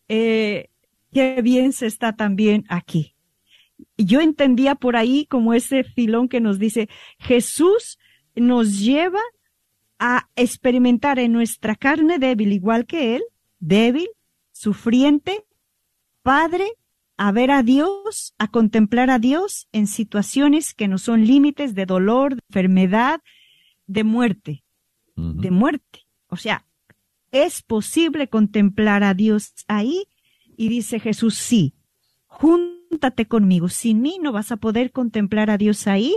eh, 0.08 0.70
qué 1.12 1.42
bien 1.42 1.74
se 1.74 1.88
está 1.88 2.16
también 2.16 2.66
aquí. 2.70 3.16
Yo 3.98 4.22
entendía 4.22 4.76
por 4.76 4.96
ahí 4.96 5.26
como 5.26 5.56
ese 5.56 5.84
filón 5.84 6.30
que 6.30 6.42
nos 6.42 6.60
dice, 6.60 6.90
Jesús 7.18 7.98
nos 8.36 8.80
lleva 8.80 9.22
a 9.98 10.30
experimentar 10.36 11.18
en 11.18 11.32
nuestra 11.32 11.76
carne 11.76 12.20
débil, 12.20 12.54
igual 12.54 12.86
que 12.86 13.16
Él, 13.16 13.24
débil, 13.60 14.10
sufriente, 14.52 15.44
Padre, 16.22 16.68
a 17.20 17.34
ver 17.34 17.52
a 17.52 17.64
Dios, 17.64 18.34
a 18.38 18.48
contemplar 18.48 19.10
a 19.10 19.20
Dios 19.20 19.68
en 19.74 19.88
situaciones 19.88 20.74
que 20.74 20.88
no 20.88 20.98
son 20.98 21.28
límites 21.28 21.76
de 21.76 21.86
dolor, 21.86 22.36
de 22.36 22.42
enfermedad, 22.48 23.20
de 23.88 24.06
muerte, 24.06 24.64
de 25.18 25.52
muerte. 25.52 26.08
O 26.28 26.38
sea, 26.38 26.66
es 27.34 27.62
posible 27.62 28.30
contemplar 28.30 29.04
a 29.04 29.14
Dios 29.14 29.54
ahí. 29.68 30.08
Y 30.56 30.70
dice 30.70 31.02
Jesús, 31.02 31.36
sí, 31.36 31.76
júntate 32.26 33.28
conmigo, 33.28 33.68
sin 33.68 34.02
mí 34.02 34.18
no 34.22 34.32
vas 34.32 34.54
a 34.54 34.58
poder 34.58 34.94
contemplar 34.94 35.50
a 35.50 35.58
Dios 35.58 35.88
ahí. 35.88 36.16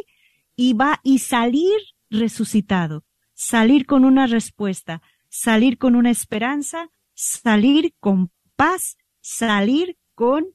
Y 0.55 0.75
va 0.75 1.01
y 1.03 1.19
salir 1.19 1.81
resucitado, 2.11 3.05
salir 3.35 3.87
con 3.87 4.05
una 4.05 4.29
respuesta, 4.29 5.03
salir 5.29 5.79
con 5.79 5.97
una 5.97 6.11
esperanza, 6.11 6.91
salir 7.13 7.93
con 7.99 8.31
paz, 8.55 8.99
salir 9.21 9.97
con 10.15 10.47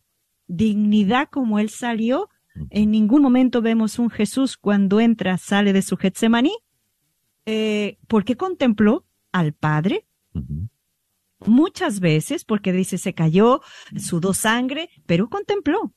dignidad 0.48 1.30
como 1.30 1.60
él 1.60 1.70
salió. 1.70 2.30
En 2.70 2.92
ningún 2.92 3.22
momento 3.22 3.62
vemos 3.62 4.00
un 4.00 4.10
Jesús 4.10 4.58
cuando 4.58 5.00
entra, 5.00 5.38
sale 5.38 5.74
de 5.74 5.82
su 5.82 5.98
Getsemaní. 5.98 6.54
Eh, 7.46 7.98
porque 8.08 8.36
contempló 8.36 9.06
al 9.32 9.54
Padre. 9.54 10.06
Muchas 11.46 12.00
veces, 12.00 12.44
porque 12.44 12.74
dice, 12.74 12.98
se 12.98 13.14
cayó, 13.14 13.62
sudó 13.96 14.34
sangre, 14.34 14.90
pero 15.06 15.30
contempló. 15.30 15.94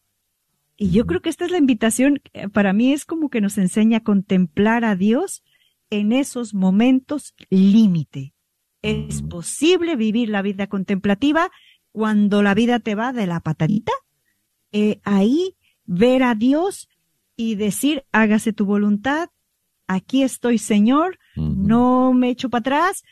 Y 0.76 0.92
yo 0.92 1.06
creo 1.06 1.20
que 1.20 1.28
esta 1.28 1.44
es 1.44 1.50
la 1.50 1.58
invitación, 1.58 2.22
eh, 2.32 2.48
para 2.48 2.72
mí 2.72 2.92
es 2.92 3.04
como 3.04 3.30
que 3.30 3.40
nos 3.40 3.58
enseña 3.58 3.98
a 3.98 4.02
contemplar 4.02 4.84
a 4.84 4.96
Dios 4.96 5.42
en 5.90 6.12
esos 6.12 6.54
momentos 6.54 7.34
límite. 7.50 8.34
Es 8.80 9.22
posible 9.22 9.96
vivir 9.96 10.28
la 10.28 10.40
vida 10.40 10.68
contemplativa 10.68 11.50
cuando 11.92 12.42
la 12.42 12.54
vida 12.54 12.78
te 12.78 12.94
va 12.94 13.12
de 13.12 13.26
la 13.26 13.40
patadita. 13.40 13.92
Eh, 14.72 15.00
ahí 15.04 15.56
ver 15.84 16.22
a 16.22 16.34
Dios 16.34 16.88
y 17.36 17.54
decir, 17.54 18.04
hágase 18.12 18.52
tu 18.52 18.64
voluntad, 18.66 19.30
aquí 19.86 20.22
estoy 20.22 20.58
Señor, 20.58 21.18
no 21.36 22.12
me 22.12 22.30
echo 22.30 22.50
para 22.50 22.60
atrás. 22.60 23.02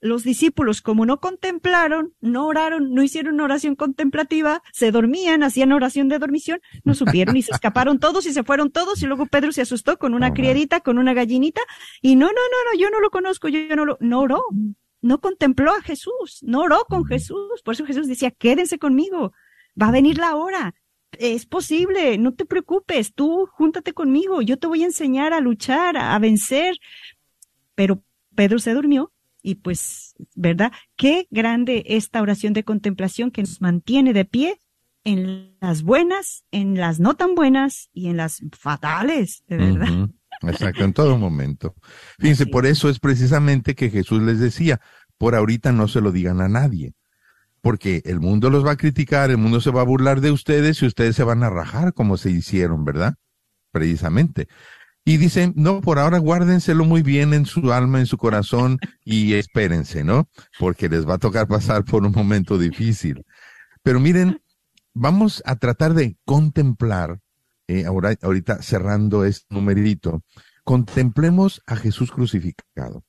Los 0.00 0.22
discípulos, 0.22 0.82
como 0.82 1.06
no 1.06 1.18
contemplaron, 1.18 2.12
no 2.20 2.46
oraron, 2.46 2.92
no 2.92 3.02
hicieron 3.02 3.40
oración 3.40 3.74
contemplativa, 3.74 4.62
se 4.70 4.90
dormían, 4.90 5.42
hacían 5.42 5.72
oración 5.72 6.08
de 6.08 6.18
dormición, 6.18 6.60
no 6.84 6.94
supieron 6.94 7.36
y 7.36 7.42
se 7.42 7.52
escaparon 7.54 7.98
todos 7.98 8.26
y 8.26 8.32
se 8.32 8.44
fueron 8.44 8.70
todos 8.70 9.02
y 9.02 9.06
luego 9.06 9.26
Pedro 9.26 9.50
se 9.52 9.62
asustó 9.62 9.98
con 9.98 10.14
una 10.14 10.34
criadita, 10.34 10.80
con 10.80 10.98
una 10.98 11.14
gallinita 11.14 11.62
y 12.02 12.16
no, 12.16 12.26
no, 12.26 12.32
no, 12.32 12.72
no, 12.72 12.78
yo 12.78 12.90
no 12.90 13.00
lo 13.00 13.10
conozco, 13.10 13.48
yo, 13.48 13.60
yo 13.60 13.76
no 13.76 13.84
lo, 13.84 13.96
no 14.00 14.20
oró 14.20 14.44
no 15.04 15.20
contempló 15.20 15.72
a 15.72 15.82
Jesús, 15.82 16.38
no 16.40 16.62
oró 16.62 16.86
con 16.88 17.04
Jesús. 17.04 17.60
Por 17.62 17.74
eso 17.74 17.84
Jesús 17.84 18.08
decía, 18.08 18.30
quédense 18.30 18.78
conmigo, 18.78 19.34
va 19.80 19.88
a 19.88 19.92
venir 19.92 20.16
la 20.16 20.34
hora. 20.34 20.74
Es 21.18 21.46
posible, 21.46 22.18
no 22.18 22.34
te 22.34 22.44
preocupes, 22.44 23.14
tú 23.14 23.48
júntate 23.52 23.92
conmigo, 23.92 24.42
yo 24.42 24.58
te 24.58 24.66
voy 24.66 24.82
a 24.82 24.86
enseñar 24.86 25.32
a 25.32 25.40
luchar, 25.40 25.96
a, 25.96 26.18
vencer. 26.18 26.76
Pero 27.74 28.02
Pedro 28.34 28.58
se 28.58 28.74
durmió 28.74 29.12
y 29.42 29.56
pues, 29.56 30.14
¿verdad? 30.34 30.72
Qué 30.96 31.26
grande 31.30 31.84
esta 31.86 32.22
oración 32.22 32.52
de 32.52 32.64
contemplación 32.64 33.30
que 33.30 33.42
nos 33.42 33.60
mantiene 33.60 34.12
de 34.12 34.24
pie 34.24 34.60
en 35.04 35.56
las 35.60 35.82
buenas, 35.82 36.44
en 36.50 36.76
las 36.78 36.98
no 36.98 37.14
tan 37.14 37.34
buenas 37.34 37.90
y 37.92 38.08
en 38.08 38.16
las 38.16 38.40
fatales, 38.58 39.44
de 39.48 39.56
verdad. 39.58 40.08
Exacto, 40.42 40.84
en 40.84 40.92
todo 40.92 41.18
momento. 41.18 41.74
Fíjense, 42.18 42.46
por 42.46 42.66
eso 42.66 42.88
es 42.88 42.98
precisamente 42.98 43.74
que 43.74 43.90
Jesús 43.90 44.22
les 44.22 44.40
decía, 44.40 44.80
por 45.18 45.34
ahorita 45.34 45.72
no 45.72 45.88
se 45.88 46.00
lo 46.00 46.10
digan 46.10 46.40
a 46.40 46.48
nadie, 46.48 46.94
porque 47.64 48.02
el 48.04 48.20
mundo 48.20 48.50
los 48.50 48.62
va 48.62 48.72
a 48.72 48.76
criticar, 48.76 49.30
el 49.30 49.38
mundo 49.38 49.58
se 49.58 49.70
va 49.70 49.80
a 49.80 49.84
burlar 49.84 50.20
de 50.20 50.30
ustedes 50.30 50.82
y 50.82 50.86
ustedes 50.86 51.16
se 51.16 51.24
van 51.24 51.42
a 51.42 51.48
rajar 51.48 51.94
como 51.94 52.18
se 52.18 52.30
hicieron, 52.30 52.84
¿verdad? 52.84 53.14
Precisamente. 53.72 54.48
Y 55.02 55.16
dicen, 55.16 55.54
no, 55.56 55.80
por 55.80 55.98
ahora 55.98 56.18
guárdenselo 56.18 56.84
muy 56.84 57.00
bien 57.00 57.32
en 57.32 57.46
su 57.46 57.72
alma, 57.72 58.00
en 58.00 58.06
su 58.06 58.18
corazón 58.18 58.78
y 59.02 59.32
espérense, 59.32 60.04
¿no? 60.04 60.28
Porque 60.58 60.90
les 60.90 61.08
va 61.08 61.14
a 61.14 61.18
tocar 61.18 61.48
pasar 61.48 61.86
por 61.86 62.04
un 62.04 62.12
momento 62.12 62.58
difícil. 62.58 63.24
Pero 63.82 63.98
miren, 63.98 64.42
vamos 64.92 65.42
a 65.46 65.56
tratar 65.56 65.94
de 65.94 66.18
contemplar 66.26 67.18
eh, 67.66 67.86
ahora, 67.86 68.14
ahorita 68.20 68.60
cerrando 68.60 69.24
este 69.24 69.46
numerito, 69.48 70.22
contemplemos 70.64 71.62
a 71.66 71.76
Jesús 71.76 72.12
crucificado. 72.12 73.04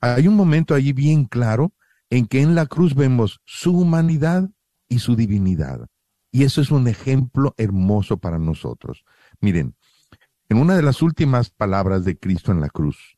Hay 0.00 0.26
un 0.26 0.36
momento 0.36 0.74
allí 0.74 0.94
bien 0.94 1.26
claro 1.26 1.74
en 2.10 2.26
que 2.26 2.42
en 2.42 2.54
la 2.54 2.66
cruz 2.66 2.94
vemos 2.94 3.40
su 3.44 3.78
humanidad 3.78 4.50
y 4.88 4.98
su 4.98 5.16
divinidad. 5.16 5.86
Y 6.32 6.44
eso 6.44 6.60
es 6.60 6.70
un 6.70 6.86
ejemplo 6.88 7.54
hermoso 7.56 8.18
para 8.18 8.38
nosotros. 8.38 9.04
Miren, 9.40 9.74
en 10.48 10.58
una 10.58 10.76
de 10.76 10.82
las 10.82 11.00
últimas 11.00 11.50
palabras 11.50 12.04
de 12.04 12.18
Cristo 12.18 12.52
en 12.52 12.60
la 12.60 12.68
cruz, 12.68 13.16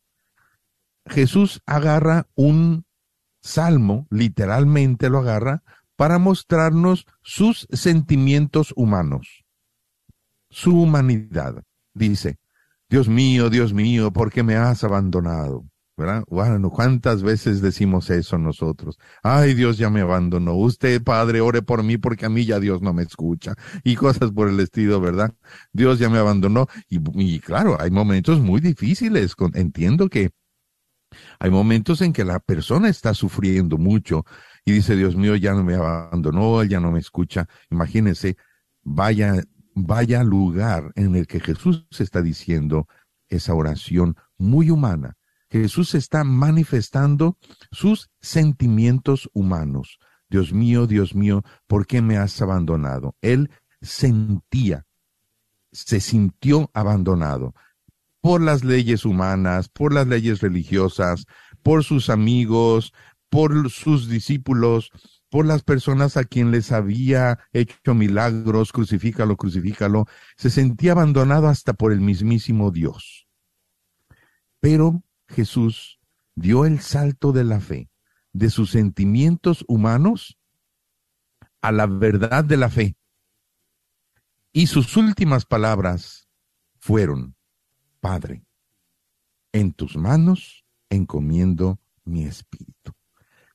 Jesús 1.06 1.62
agarra 1.66 2.28
un 2.34 2.84
salmo, 3.40 4.06
literalmente 4.10 5.08
lo 5.08 5.18
agarra, 5.18 5.62
para 5.96 6.18
mostrarnos 6.18 7.06
sus 7.22 7.66
sentimientos 7.70 8.72
humanos, 8.76 9.44
su 10.50 10.80
humanidad. 10.80 11.64
Dice, 11.94 12.38
Dios 12.88 13.08
mío, 13.08 13.50
Dios 13.50 13.72
mío, 13.72 14.12
¿por 14.12 14.30
qué 14.30 14.42
me 14.42 14.56
has 14.56 14.84
abandonado? 14.84 15.64
¿Verdad? 15.96 16.24
Bueno, 16.28 16.70
¿cuántas 16.70 17.22
veces 17.22 17.60
decimos 17.60 18.10
eso 18.10 18.38
nosotros? 18.38 18.98
Ay, 19.22 19.54
Dios 19.54 19.78
ya 19.78 19.90
me 19.90 20.00
abandonó. 20.00 20.54
Usted, 20.54 21.02
Padre, 21.02 21.40
ore 21.40 21.62
por 21.62 21.82
mí 21.82 21.98
porque 21.98 22.26
a 22.26 22.28
mí 22.28 22.44
ya 22.44 22.60
Dios 22.60 22.82
no 22.82 22.92
me 22.92 23.02
escucha. 23.02 23.54
Y 23.84 23.96
cosas 23.96 24.30
por 24.32 24.48
el 24.48 24.58
estilo, 24.60 25.00
¿verdad? 25.00 25.34
Dios 25.72 25.98
ya 25.98 26.08
me 26.08 26.18
abandonó. 26.18 26.66
Y, 26.88 27.40
claro, 27.40 27.76
hay 27.80 27.90
momentos 27.90 28.40
muy 28.40 28.60
difíciles. 28.60 29.34
entiendo 29.54 30.08
que 30.08 30.30
hay 31.38 31.50
momentos 31.50 32.00
en 32.00 32.12
que 32.12 32.24
la 32.24 32.40
persona 32.40 32.88
está 32.88 33.12
sufriendo 33.14 33.76
mucho 33.76 34.24
y 34.64 34.72
dice, 34.72 34.96
Dios 34.96 35.16
mío, 35.16 35.36
ya 35.36 35.52
no 35.52 35.62
me 35.62 35.74
abandonó, 35.74 36.64
ya 36.64 36.80
no 36.80 36.90
me 36.90 37.00
escucha. 37.00 37.48
Imagínense, 37.70 38.36
vaya, 38.82 39.42
vaya 39.74 40.24
lugar 40.24 40.92
en 40.96 41.16
el 41.16 41.26
que 41.26 41.40
Jesús 41.40 41.86
está 41.98 42.22
diciendo 42.22 42.88
esa 43.28 43.54
oración 43.54 44.16
muy 44.38 44.70
humana 44.70 45.16
Jesús 45.60 45.94
está 45.94 46.24
manifestando 46.24 47.36
sus 47.70 48.10
sentimientos 48.22 49.28
humanos. 49.34 49.98
Dios 50.30 50.54
mío, 50.54 50.86
Dios 50.86 51.14
mío, 51.14 51.42
¿por 51.66 51.86
qué 51.86 52.00
me 52.00 52.16
has 52.16 52.40
abandonado? 52.40 53.16
Él 53.20 53.50
sentía, 53.82 54.86
se 55.70 56.00
sintió 56.00 56.70
abandonado 56.72 57.54
por 58.22 58.40
las 58.40 58.64
leyes 58.64 59.04
humanas, 59.04 59.68
por 59.68 59.92
las 59.92 60.06
leyes 60.06 60.40
religiosas, 60.40 61.26
por 61.62 61.84
sus 61.84 62.08
amigos, 62.08 62.94
por 63.28 63.68
sus 63.70 64.08
discípulos, 64.08 64.90
por 65.28 65.44
las 65.44 65.62
personas 65.62 66.16
a 66.16 66.24
quien 66.24 66.50
les 66.50 66.72
había 66.72 67.40
hecho 67.52 67.94
milagros, 67.94 68.72
crucifícalo, 68.72 69.36
crucifícalo, 69.36 70.06
se 70.36 70.48
sentía 70.48 70.92
abandonado 70.92 71.48
hasta 71.48 71.74
por 71.74 71.92
el 71.92 72.00
mismísimo 72.00 72.70
Dios. 72.70 73.26
Pero 74.58 75.02
Jesús 75.32 75.98
dio 76.34 76.64
el 76.64 76.80
salto 76.80 77.32
de 77.32 77.44
la 77.44 77.60
fe, 77.60 77.90
de 78.32 78.50
sus 78.50 78.70
sentimientos 78.70 79.64
humanos 79.68 80.38
a 81.60 81.72
la 81.72 81.86
verdad 81.86 82.44
de 82.44 82.56
la 82.56 82.70
fe. 82.70 82.96
Y 84.52 84.66
sus 84.66 84.96
últimas 84.96 85.46
palabras 85.46 86.28
fueron, 86.78 87.36
Padre, 88.00 88.44
en 89.52 89.72
tus 89.72 89.96
manos 89.96 90.64
encomiendo 90.90 91.80
mi 92.04 92.24
espíritu. 92.24 92.92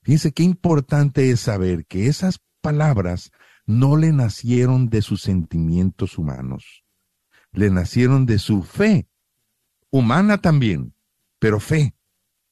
Fíjense 0.02 0.32
qué 0.32 0.42
importante 0.42 1.30
es 1.30 1.40
saber 1.40 1.86
que 1.86 2.06
esas 2.06 2.40
palabras 2.60 3.30
no 3.66 3.96
le 3.96 4.12
nacieron 4.12 4.88
de 4.88 5.02
sus 5.02 5.22
sentimientos 5.22 6.16
humanos, 6.16 6.84
le 7.52 7.70
nacieron 7.70 8.24
de 8.24 8.38
su 8.38 8.62
fe, 8.62 9.08
humana 9.90 10.38
también, 10.38 10.94
pero 11.38 11.60
fe, 11.60 11.94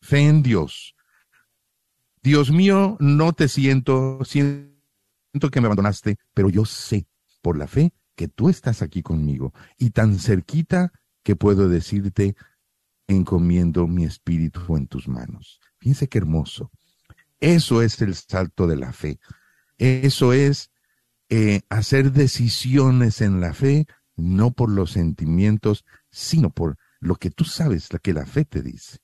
fe 0.01 0.21
en 0.21 0.43
Dios. 0.43 0.95
Dios 2.23 2.51
mío, 2.51 2.97
no 3.01 3.33
te 3.33 3.49
siento, 3.49 4.21
siento 4.25 5.51
que 5.51 5.61
me 5.61 5.67
abandonaste, 5.67 6.17
pero 6.35 6.49
yo 6.49 6.65
sé 6.65 7.07
por 7.41 7.57
la 7.57 7.67
fe 7.67 7.93
que 8.17 8.29
tú 8.29 8.49
estás 8.49 8.83
aquí 8.83 9.03
conmigo 9.03 9.53
y 9.79 9.91
tan 9.91 10.19
cerquita 10.19 10.93
que 11.23 11.37
puedo 11.37 11.69
decirte, 11.69 12.35
encomiendo 13.09 13.87
mi 13.87 14.05
espíritu 14.05 14.77
en 14.77 14.89
tus 14.89 15.09
manos. 15.09 15.61
Fíjense 15.79 16.09
qué 16.09 16.19
hermoso. 16.19 16.71
Eso 17.41 17.83
es 17.83 18.01
el 18.01 18.15
salto 18.15 18.67
de 18.67 18.77
la 18.77 18.93
fe. 18.93 19.21
Eso 19.79 20.33
es 20.33 20.71
eh, 21.29 21.63
hacer 21.69 22.13
decisiones 22.13 23.21
en 23.21 23.41
la 23.41 23.53
fe, 23.53 23.87
no 24.17 24.53
por 24.53 24.71
los 24.71 24.93
sentimientos, 24.93 25.85
sino 26.11 26.51
por 26.51 26.79
lo 27.01 27.17
que 27.17 27.31
tú 27.31 27.45
sabes, 27.45 27.93
lo 27.93 27.99
que 27.99 28.13
la 28.13 28.27
fe 28.27 28.45
te 28.45 28.63
dice. 28.63 28.99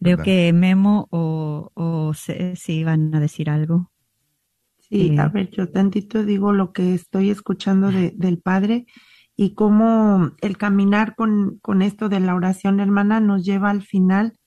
Creo 0.00 0.18
que 0.18 0.52
Memo 0.52 1.08
o, 1.10 1.72
o 1.74 2.12
si 2.14 2.84
van 2.84 3.14
a 3.14 3.20
decir 3.20 3.50
algo. 3.50 3.90
Sí, 4.78 5.18
a 5.18 5.26
eh, 5.26 5.30
ver, 5.32 5.50
yo 5.50 5.68
tantito 5.70 6.24
digo 6.24 6.52
lo 6.52 6.72
que 6.72 6.94
estoy 6.94 7.30
escuchando 7.30 7.90
de, 7.90 8.12
del 8.16 8.38
Padre 8.38 8.86
y 9.36 9.54
cómo 9.54 10.32
el 10.40 10.56
caminar 10.56 11.14
con, 11.14 11.58
con 11.60 11.82
esto 11.82 12.08
de 12.08 12.20
la 12.20 12.34
oración 12.34 12.80
hermana 12.80 13.20
nos 13.20 13.44
lleva 13.44 13.70
al 13.70 13.82
final, 13.82 14.38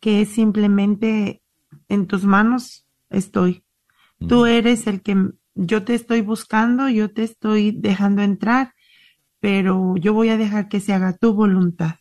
que 0.00 0.22
es 0.22 0.28
simplemente 0.28 1.42
en 1.88 2.06
tus 2.06 2.24
manos 2.24 2.86
estoy. 3.10 3.64
Tú 4.28 4.44
eres 4.44 4.86
el 4.86 5.00
que 5.00 5.16
yo 5.54 5.82
te 5.82 5.94
estoy 5.94 6.20
buscando, 6.20 6.88
yo 6.88 7.10
te 7.10 7.22
estoy 7.22 7.72
dejando 7.72 8.22
entrar, 8.22 8.74
pero 9.40 9.94
yo 9.96 10.12
voy 10.12 10.28
a 10.28 10.36
dejar 10.36 10.68
que 10.68 10.80
se 10.80 10.92
haga 10.92 11.16
tu 11.16 11.32
voluntad. 11.32 11.96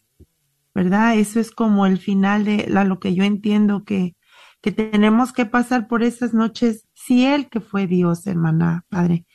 ¿Verdad? 0.80 1.18
Eso 1.18 1.42
es 1.42 1.52
como 1.52 1.86
el 1.86 1.98
final 1.98 2.46
de 2.46 2.66
la, 2.70 2.86
lo 2.86 3.02
que 3.02 3.14
yo 3.14 3.26
entiendo 3.26 3.84
que, 3.84 4.16
que 4.62 4.72
tenemos 4.72 5.34
que 5.34 5.46
pasar 5.46 5.90
por 5.90 6.04
esas 6.04 6.34
noches. 6.34 6.88
Si 6.94 7.26
Él, 7.26 7.50
que 7.50 7.60
fue 7.60 7.86
Dios, 7.86 8.26
hermana, 8.28 8.86
Padre, 8.88 9.26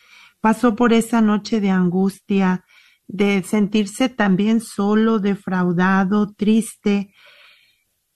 pasó 0.40 0.74
por 0.74 0.94
esa 0.94 1.20
noche 1.20 1.60
de 1.60 1.68
angustia, 1.68 2.64
de 3.06 3.42
sentirse 3.42 4.08
también 4.08 4.62
solo, 4.62 5.18
defraudado, 5.18 6.32
triste. 6.32 7.12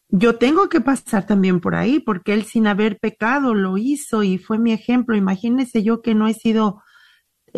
Yo 0.09 0.37
tengo 0.37 0.71
que 0.71 0.81
pasar 0.81 1.27
también 1.27 1.61
por 1.61 1.75
ahí, 1.75 2.01
porque 2.01 2.33
Él 2.33 2.45
sin 2.45 2.67
haber 2.67 2.99
pecado 2.99 3.53
lo 3.53 3.77
hizo 3.77 4.23
y 4.23 4.39
fue 4.39 4.59
mi 4.59 4.73
ejemplo. 4.73 5.15
Imagínese 5.15 5.83
yo 5.83 6.01
que 6.01 6.15
no 6.15 6.29
he 6.29 6.33
sido 6.33 6.81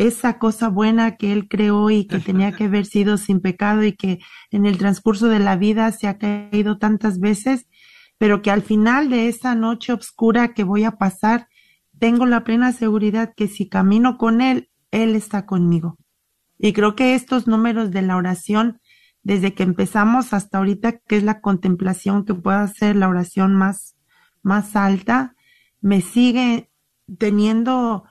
esa 0.07 0.39
cosa 0.39 0.67
buena 0.67 1.15
que 1.15 1.31
él 1.31 1.47
creó 1.47 1.91
y 1.91 2.05
que 2.05 2.19
tenía 2.19 2.51
que 2.51 2.65
haber 2.65 2.85
sido 2.85 3.17
sin 3.17 3.39
pecado 3.39 3.83
y 3.83 3.93
que 3.93 4.19
en 4.49 4.65
el 4.65 4.77
transcurso 4.77 5.27
de 5.27 5.39
la 5.39 5.55
vida 5.55 5.91
se 5.91 6.07
ha 6.07 6.17
caído 6.17 6.77
tantas 6.77 7.19
veces, 7.19 7.67
pero 8.17 8.41
que 8.41 8.51
al 8.51 8.63
final 8.63 9.09
de 9.09 9.27
esa 9.27 9.55
noche 9.55 9.93
oscura 9.93 10.53
que 10.53 10.63
voy 10.63 10.83
a 10.85 10.97
pasar, 10.97 11.47
tengo 11.99 12.25
la 12.25 12.43
plena 12.43 12.71
seguridad 12.71 13.33
que 13.35 13.47
si 13.47 13.69
camino 13.69 14.17
con 14.17 14.41
él, 14.41 14.69
él 14.89 15.15
está 15.15 15.45
conmigo. 15.45 15.97
Y 16.57 16.73
creo 16.73 16.95
que 16.95 17.15
estos 17.15 17.47
números 17.47 17.91
de 17.91 18.01
la 18.01 18.17
oración, 18.17 18.79
desde 19.23 19.53
que 19.53 19.63
empezamos 19.63 20.33
hasta 20.33 20.57
ahorita, 20.57 20.99
que 20.99 21.17
es 21.17 21.23
la 21.23 21.41
contemplación 21.41 22.25
que 22.25 22.33
pueda 22.33 22.67
ser 22.67 22.95
la 22.95 23.07
oración 23.07 23.53
más, 23.55 23.95
más 24.41 24.75
alta, 24.75 25.35
me 25.79 26.01
sigue 26.01 26.71
teniendo 27.17 28.05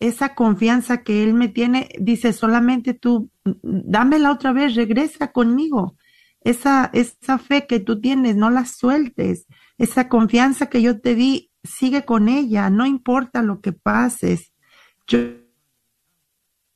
esa 0.00 0.34
confianza 0.34 1.02
que 1.02 1.22
Él 1.22 1.34
me 1.34 1.48
tiene, 1.48 1.88
dice, 1.98 2.32
solamente 2.32 2.94
tú, 2.94 3.30
dámela 3.62 4.30
otra 4.30 4.52
vez, 4.52 4.74
regresa 4.74 5.32
conmigo. 5.32 5.96
Esa, 6.40 6.90
esa 6.92 7.38
fe 7.38 7.66
que 7.66 7.80
tú 7.80 8.00
tienes, 8.00 8.36
no 8.36 8.50
la 8.50 8.66
sueltes. 8.66 9.46
Esa 9.78 10.08
confianza 10.08 10.66
que 10.66 10.82
yo 10.82 11.00
te 11.00 11.14
di, 11.14 11.50
sigue 11.64 12.04
con 12.04 12.28
ella, 12.28 12.70
no 12.70 12.86
importa 12.86 13.42
lo 13.42 13.60
que 13.60 13.72
pases. 13.72 14.52
Yo, 15.06 15.18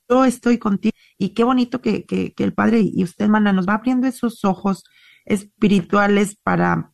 yo 0.08 0.24
estoy 0.24 0.58
contigo. 0.58 0.96
Y 1.18 1.30
qué 1.30 1.44
bonito 1.44 1.80
que, 1.80 2.04
que, 2.04 2.32
que 2.32 2.44
el 2.44 2.52
Padre 2.52 2.80
y 2.82 3.04
usted, 3.04 3.26
hermana, 3.26 3.52
nos 3.52 3.68
va 3.68 3.74
abriendo 3.74 4.06
esos 4.06 4.44
ojos 4.44 4.84
espirituales 5.24 6.36
para, 6.36 6.92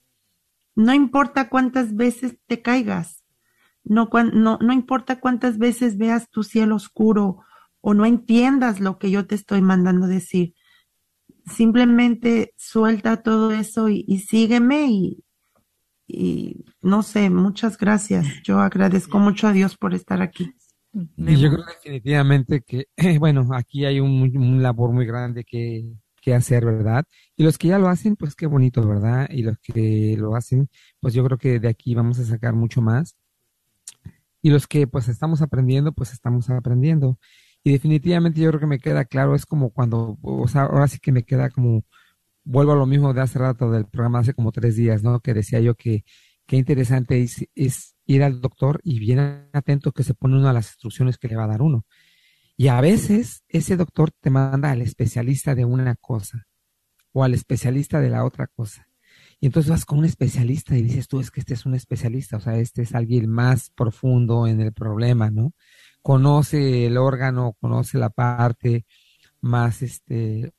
no 0.75 0.93
importa 0.93 1.49
cuántas 1.49 1.95
veces 1.95 2.37
te 2.47 2.61
caigas, 2.61 3.25
no, 3.89 4.11
no, 4.33 4.59
no 4.61 4.73
importa 4.73 5.21
cuántas 5.21 5.59
veces 5.59 5.97
veas 5.97 6.29
tu 6.29 6.43
cielo 6.43 6.75
oscuro 6.75 7.39
o 7.81 7.95
no 7.95 8.05
entiendas 8.05 8.81
lo 8.81 8.99
que 8.99 9.11
yo 9.11 9.27
te 9.27 9.37
estoy 9.37 9.63
mandando 9.63 10.09
decir. 10.09 10.55
Simplemente 11.47 12.53
suelta 12.57 13.23
todo 13.23 13.53
eso 13.53 13.89
y, 13.89 14.19
sígueme 14.19 14.87
y, 14.89 15.25
y, 16.09 16.65
no 16.83 17.05
sé, 17.05 17.31
muchas 17.31 17.79
gracias. 17.79 18.27
Yo 18.43 18.59
agradezco 18.59 19.21
mucho 19.21 19.47
a 19.47 19.53
Dios 19.53 19.77
por 19.77 19.95
estar 19.95 20.21
aquí. 20.21 20.53
Y 20.93 21.37
yo 21.37 21.51
creo 21.51 21.65
definitivamente 21.65 22.63
que, 22.63 22.87
bueno, 23.21 23.49
aquí 23.55 23.85
hay 23.85 24.01
un, 24.01 24.37
un 24.37 24.63
labor 24.63 24.91
muy 24.93 25.07
grande 25.07 25.45
que, 25.45 25.85
que 26.21 26.35
hacer, 26.35 26.65
¿verdad? 26.65 27.05
Y 27.37 27.45
los 27.45 27.57
que 27.57 27.69
ya 27.69 27.79
lo 27.79 27.87
hacen, 27.87 28.17
pues 28.17 28.35
qué 28.35 28.47
bonito, 28.47 28.85
¿verdad? 28.85 29.29
Y 29.31 29.43
los 29.43 29.59
que 29.59 30.17
lo 30.19 30.35
hacen, 30.35 30.69
pues 30.99 31.15
yo 31.15 31.23
creo 31.25 31.39
que 31.39 31.61
de 31.61 31.69
aquí 31.69 31.95
vamos 31.95 32.19
a 32.19 32.25
sacar 32.25 32.55
mucho 32.55 32.83
más 32.83 33.15
y 34.47 34.51
los 34.51 34.69
que 34.69 34.87
pues 34.87 35.09
estamos 35.09 35.43
aprendiendo, 35.43 35.93
pues 35.93 36.13
estamos 36.13 36.49
aprendiendo. 36.51 37.19
Y 37.65 37.73
definitivamente 37.73 38.41
yo 38.41 38.51
creo 38.51 38.61
que 38.61 38.69
me 38.69 38.79
queda 38.79 39.05
claro, 39.05 39.35
es 39.35 39.45
como 39.45 39.71
cuando, 39.71 40.19
o 40.23 40.47
sea, 40.47 40.63
ahora 40.67 40.87
sí 40.87 41.01
que 41.01 41.11
me 41.11 41.25
queda 41.25 41.51
como, 41.51 41.85
vuelvo 42.45 42.71
a 42.71 42.77
lo 42.77 42.87
mismo 42.87 43.13
de 43.13 43.23
hace 43.23 43.41
rato 43.41 43.73
del 43.73 43.87
programa, 43.87 44.21
hace 44.21 44.35
como 44.35 44.53
tres 44.53 44.77
días, 44.77 45.03
¿no? 45.03 45.19
Que 45.19 45.35
decía 45.35 45.59
yo 45.59 45.75
que 45.75 46.05
qué 46.47 46.55
interesante 46.55 47.21
es, 47.21 47.45
es 47.57 47.97
ir 48.07 48.23
al 48.23 48.41
doctor 48.41 48.79
y 48.85 49.01
bien 49.01 49.19
atento 49.53 49.91
que 49.91 50.05
se 50.05 50.15
pone 50.15 50.37
uno 50.37 50.49
a 50.49 50.53
las 50.53 50.69
instrucciones 50.69 51.19
que 51.19 51.27
le 51.27 51.35
va 51.35 51.43
a 51.43 51.49
dar 51.49 51.63
uno. 51.63 51.85
Y 52.57 52.69
a 52.69 52.81
veces 52.81 53.43
ese 53.49 53.77
doctor 53.77 54.13
te 54.13 54.31
manda 54.31 54.71
al 54.71 54.81
especialista 54.81 55.57
de 55.57 55.65
una 55.65 55.97
cosa 55.97 56.47
o 57.13 57.25
al 57.25 57.35
especialista 57.35 58.01
de 58.01 58.11
la 58.11 58.25
otra 58.25 58.47
cosa. 58.47 58.86
Y 59.41 59.47
entonces 59.47 59.71
vas 59.71 59.85
con 59.85 59.99
un 59.99 60.05
especialista 60.07 60.77
y 60.77 60.83
dices 60.83 61.09
tú, 61.09 61.21
es 61.21 61.31
que 61.31 61.41
este 61.41 61.55
es 61.55 61.67
un 61.67 61.75
especialista, 61.75 62.39
o 62.39 62.41
sea, 62.41 62.57
este 62.57 62.83
es 62.83 62.95
alguien 62.95 63.31
más 63.31 63.71
profundo 63.71 64.47
en 64.47 64.61
el 64.61 64.73
problema, 64.73 65.31
¿no? 65.31 65.53
Conoce 66.03 66.87
el 66.87 66.97
órgano, 66.97 67.57
conoce 67.61 67.99
la 67.99 68.11
parte 68.11 68.87
más, 69.41 69.83
este, 69.83 70.53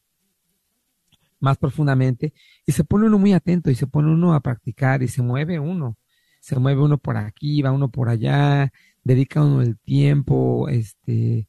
más 1.40 1.58
profundamente 1.58 2.34
y 2.66 2.72
se 2.72 2.84
pone 2.84 3.08
uno 3.08 3.18
muy 3.18 3.34
atento 3.34 3.72
y 3.72 3.76
se 3.76 3.88
pone 3.88 4.12
uno 4.12 4.34
a 4.34 4.42
practicar 4.42 5.02
y 5.04 5.08
se 5.08 5.22
mueve 5.22 5.60
uno, 5.60 5.98
se 6.40 6.60
mueve 6.60 6.82
uno 6.82 6.98
por 6.98 7.18
aquí, 7.18 7.62
va 7.62 7.72
uno 7.72 7.90
por 7.90 8.10
allá, 8.10 8.72
dedica 9.04 9.44
uno 9.44 9.62
el 9.62 9.78
tiempo, 9.80 10.70
este, 10.70 11.48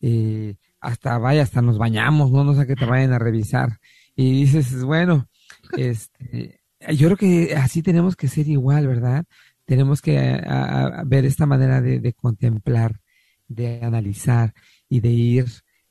eh, 0.00 0.56
hasta 0.80 1.18
vaya, 1.18 1.42
hasta 1.42 1.62
nos 1.62 1.78
bañamos, 1.78 2.30
no, 2.30 2.44
no 2.44 2.54
sé 2.54 2.66
que 2.66 2.76
te 2.76 2.84
vayan 2.84 3.12
a 3.12 3.18
revisar. 3.18 3.80
Y 4.14 4.32
dices, 4.32 4.84
bueno, 4.84 5.28
este, 5.76 6.60
yo 6.92 7.08
creo 7.08 7.16
que 7.16 7.54
así 7.56 7.82
tenemos 7.82 8.16
que 8.16 8.28
ser 8.28 8.48
igual, 8.48 8.86
¿verdad? 8.86 9.24
Tenemos 9.64 10.02
que 10.02 10.40
ver 11.06 11.24
esta 11.24 11.46
manera 11.46 11.80
de, 11.80 12.12
contemplar, 12.12 13.00
de 13.48 13.80
analizar 13.82 14.52
y 14.88 15.00
de 15.00 15.10
ir 15.10 15.46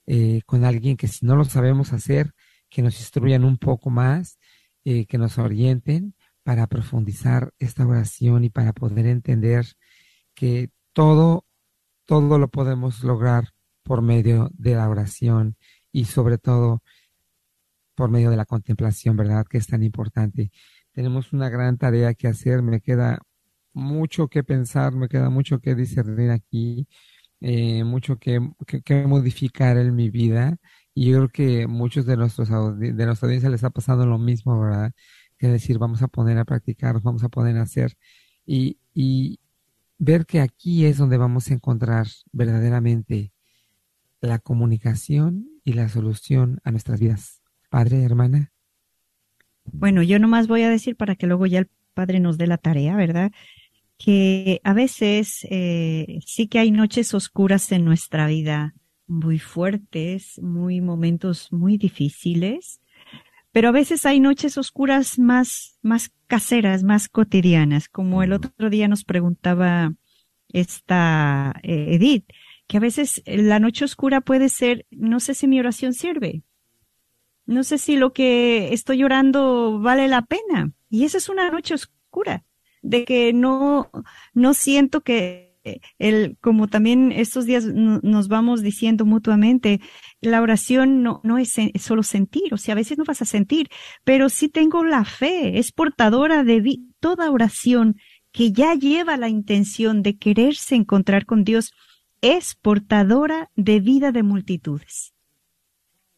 eh, 0.05 0.41
con 0.45 0.65
alguien 0.65 0.97
que 0.97 1.07
si 1.07 1.25
no 1.25 1.35
lo 1.35 1.45
sabemos 1.45 1.93
hacer, 1.93 2.31
que 2.69 2.81
nos 2.81 2.99
instruyan 2.99 3.43
un 3.43 3.57
poco 3.57 3.89
más, 3.89 4.37
eh, 4.85 5.05
que 5.05 5.17
nos 5.17 5.37
orienten 5.37 6.15
para 6.43 6.67
profundizar 6.67 7.53
esta 7.57 7.85
oración 7.87 8.43
y 8.43 8.49
para 8.49 8.73
poder 8.73 9.07
entender 9.07 9.65
que 10.35 10.69
todo, 10.91 11.45
todo 12.05 12.37
lo 12.37 12.49
podemos 12.49 13.03
lograr 13.03 13.49
por 13.83 14.01
medio 14.01 14.49
de 14.53 14.75
la 14.75 14.89
oración 14.89 15.55
y 15.91 16.05
sobre 16.05 16.37
todo 16.37 16.81
por 17.95 18.09
medio 18.09 18.29
de 18.31 18.37
la 18.37 18.45
contemplación, 18.45 19.17
¿verdad? 19.17 19.45
Que 19.49 19.57
es 19.57 19.67
tan 19.67 19.83
importante. 19.83 20.51
Tenemos 20.93 21.33
una 21.33 21.49
gran 21.49 21.77
tarea 21.77 22.13
que 22.13 22.27
hacer, 22.27 22.61
me 22.61 22.81
queda 22.81 23.19
mucho 23.73 24.27
que 24.29 24.43
pensar, 24.43 24.93
me 24.93 25.09
queda 25.09 25.29
mucho 25.29 25.59
que 25.59 25.75
discernir 25.75 26.31
aquí, 26.31 26.87
eh, 27.41 27.83
mucho 27.83 28.17
que, 28.19 28.39
modificar 29.07 29.77
en 29.77 29.95
mi 29.95 30.09
vida 30.09 30.57
y 30.93 31.11
yo 31.11 31.17
creo 31.17 31.29
que 31.29 31.67
muchos 31.67 32.05
de 32.05 32.17
nuestros 32.17 32.49
de 32.49 32.93
nuestra 33.05 33.27
audiencia 33.27 33.49
les 33.49 33.63
ha 33.63 33.71
pasado 33.71 34.05
lo 34.05 34.17
mismo, 34.17 34.59
¿verdad? 34.59 34.93
Que 35.37 35.47
decir, 35.47 35.77
vamos 35.79 36.01
a 36.03 36.07
poner 36.07 36.37
a 36.37 36.45
practicar, 36.45 37.01
vamos 37.01 37.23
a 37.23 37.29
poner 37.29 37.57
a 37.57 37.63
hacer 37.63 37.97
y, 38.45 38.79
y 38.93 39.39
ver 39.97 40.25
que 40.25 40.41
aquí 40.41 40.85
es 40.85 40.97
donde 40.97 41.17
vamos 41.17 41.49
a 41.49 41.53
encontrar 41.55 42.07
verdaderamente 42.31 43.33
la 44.21 44.39
comunicación 44.39 45.49
y 45.65 45.73
la 45.73 45.89
solución 45.89 46.61
a 46.63 46.71
nuestras 46.71 46.99
vidas. 46.99 47.42
Padre, 47.73 48.03
hermana. 48.03 48.51
Bueno, 49.65 50.03
yo 50.03 50.19
nomás 50.19 50.47
voy 50.47 50.61
a 50.61 50.69
decir 50.69 50.95
para 50.95 51.15
que 51.15 51.25
luego 51.25 51.47
ya 51.47 51.57
el 51.57 51.69
Padre 51.95 52.19
nos 52.19 52.37
dé 52.37 52.45
la 52.45 52.59
tarea, 52.59 52.95
¿verdad? 52.95 53.31
Que 53.97 54.61
a 54.63 54.73
veces 54.73 55.39
eh, 55.49 56.19
sí 56.23 56.45
que 56.47 56.59
hay 56.59 56.69
noches 56.69 57.15
oscuras 57.15 57.71
en 57.71 57.83
nuestra 57.83 58.27
vida 58.27 58.75
muy 59.07 59.39
fuertes, 59.39 60.39
muy 60.39 60.81
momentos 60.81 61.51
muy 61.51 61.79
difíciles, 61.79 62.79
pero 63.51 63.69
a 63.69 63.71
veces 63.71 64.05
hay 64.05 64.19
noches 64.19 64.59
oscuras 64.59 65.17
más, 65.17 65.79
más 65.81 66.11
caseras, 66.27 66.83
más 66.83 67.09
cotidianas, 67.09 67.89
como 67.89 68.21
el 68.21 68.33
otro 68.33 68.69
día 68.69 68.87
nos 68.87 69.03
preguntaba 69.03 69.95
esta 70.49 71.55
eh, 71.63 71.95
Edith, 71.95 72.27
que 72.67 72.77
a 72.77 72.81
veces 72.81 73.23
la 73.25 73.59
noche 73.59 73.83
oscura 73.83 74.21
puede 74.21 74.49
ser, 74.49 74.85
no 74.91 75.19
sé 75.19 75.33
si 75.33 75.47
mi 75.47 75.59
oración 75.59 75.93
sirve, 75.93 76.43
no 77.45 77.63
sé 77.63 77.77
si 77.77 77.95
lo 77.95 78.13
que 78.13 78.73
estoy 78.73 79.03
orando 79.03 79.79
vale 79.79 80.07
la 80.07 80.23
pena, 80.23 80.71
y 80.89 81.05
esa 81.05 81.17
es 81.17 81.29
una 81.29 81.49
noche 81.49 81.73
oscura, 81.73 82.45
de 82.81 83.05
que 83.05 83.33
no, 83.33 83.89
no 84.33 84.53
siento 84.53 85.01
que 85.01 85.53
el, 85.97 86.37
como 86.41 86.67
también 86.67 87.11
estos 87.11 87.45
días 87.45 87.65
nos 87.65 88.27
vamos 88.27 88.61
diciendo 88.61 89.05
mutuamente, 89.05 89.79
la 90.21 90.41
oración 90.41 91.03
no, 91.03 91.21
no 91.23 91.37
es, 91.37 91.55
solo 91.79 92.03
sentir, 92.03 92.53
o 92.53 92.57
sea, 92.57 92.73
a 92.73 92.75
veces 92.75 92.97
no 92.97 93.05
vas 93.05 93.21
a 93.21 93.25
sentir, 93.25 93.69
pero 94.03 94.29
sí 94.29 94.49
tengo 94.49 94.83
la 94.83 95.05
fe, 95.05 95.57
es 95.59 95.71
portadora 95.71 96.43
de 96.43 96.79
toda 96.99 97.31
oración 97.31 97.97
que 98.31 98.51
ya 98.51 98.73
lleva 98.73 99.15
la 99.17 99.29
intención 99.29 100.01
de 100.01 100.17
quererse 100.17 100.75
encontrar 100.75 101.25
con 101.25 101.43
Dios, 101.43 101.71
es 102.21 102.55
portadora 102.55 103.51
de 103.55 103.79
vida 103.79 104.11
de 104.11 104.23
multitudes. 104.23 105.12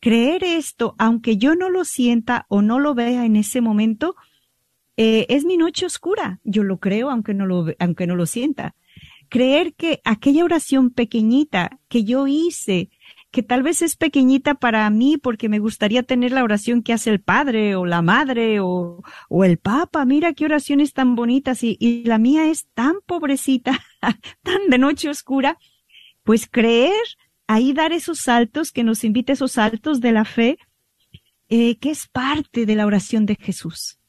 Creer 0.05 0.43
esto, 0.43 0.93
aunque 0.99 1.37
yo 1.37 1.55
no 1.55 1.71
lo 1.71 1.83
sienta 1.83 2.45
o 2.47 2.61
no 2.61 2.79
lo 2.79 2.93
vea 2.93 3.25
en 3.25 3.35
ese 3.35 3.59
momento, 3.59 4.15
eh, 4.97 5.25
es 5.29 5.45
mi 5.45 5.57
noche 5.57 5.87
oscura. 5.87 6.39
Yo 6.43 6.63
lo 6.63 6.77
creo 6.77 7.09
aunque 7.09 7.33
no 7.33 7.47
lo, 7.47 7.65
aunque 7.79 8.05
no 8.05 8.15
lo 8.15 8.27
sienta 8.27 8.75
creer 9.29 9.73
que 9.73 10.01
aquella 10.03 10.43
oración 10.43 10.91
pequeñita 10.91 11.79
que 11.87 12.03
yo 12.03 12.27
hice, 12.27 12.89
que 13.31 13.43
tal 13.43 13.63
vez 13.63 13.81
es 13.81 13.97
pequeñita 13.97 14.55
para 14.55 14.89
mí 14.89 15.17
porque 15.17 15.49
me 15.49 15.59
gustaría 15.59 16.03
tener 16.03 16.31
la 16.31 16.43
oración 16.43 16.83
que 16.83 16.93
hace 16.93 17.09
el 17.09 17.21
padre 17.21 17.75
o 17.75 17.85
la 17.85 18.01
madre 18.01 18.59
o, 18.61 19.03
el 19.43 19.57
papa, 19.57 20.05
mira 20.05 20.33
qué 20.33 20.45
oraciones 20.45 20.93
tan 20.93 21.15
bonitas 21.15 21.63
y, 21.63 21.75
y 21.79 22.03
la 22.05 22.17
mía 22.17 22.47
es 22.47 22.67
tan 22.73 22.95
pobrecita, 23.05 23.77
tan 24.43 24.69
de 24.69 24.77
noche 24.77 25.09
oscura, 25.09 25.57
pues 26.23 26.47
creer, 26.49 26.93
ahí 27.47 27.73
dar 27.73 27.91
esos 27.93 28.19
saltos, 28.19 28.71
que 28.71 28.83
nos 28.83 29.03
invite 29.03 29.33
esos 29.33 29.53
saltos 29.53 30.01
de 30.01 30.11
la 30.11 30.25
fe, 30.25 30.57
eh, 31.49 31.77
que 31.77 31.91
es 31.91 32.07
parte 32.07 32.65
de 32.65 32.75
la 32.75 32.85
oración 32.85 33.25
de 33.25 33.35
Jesús. 33.35 33.99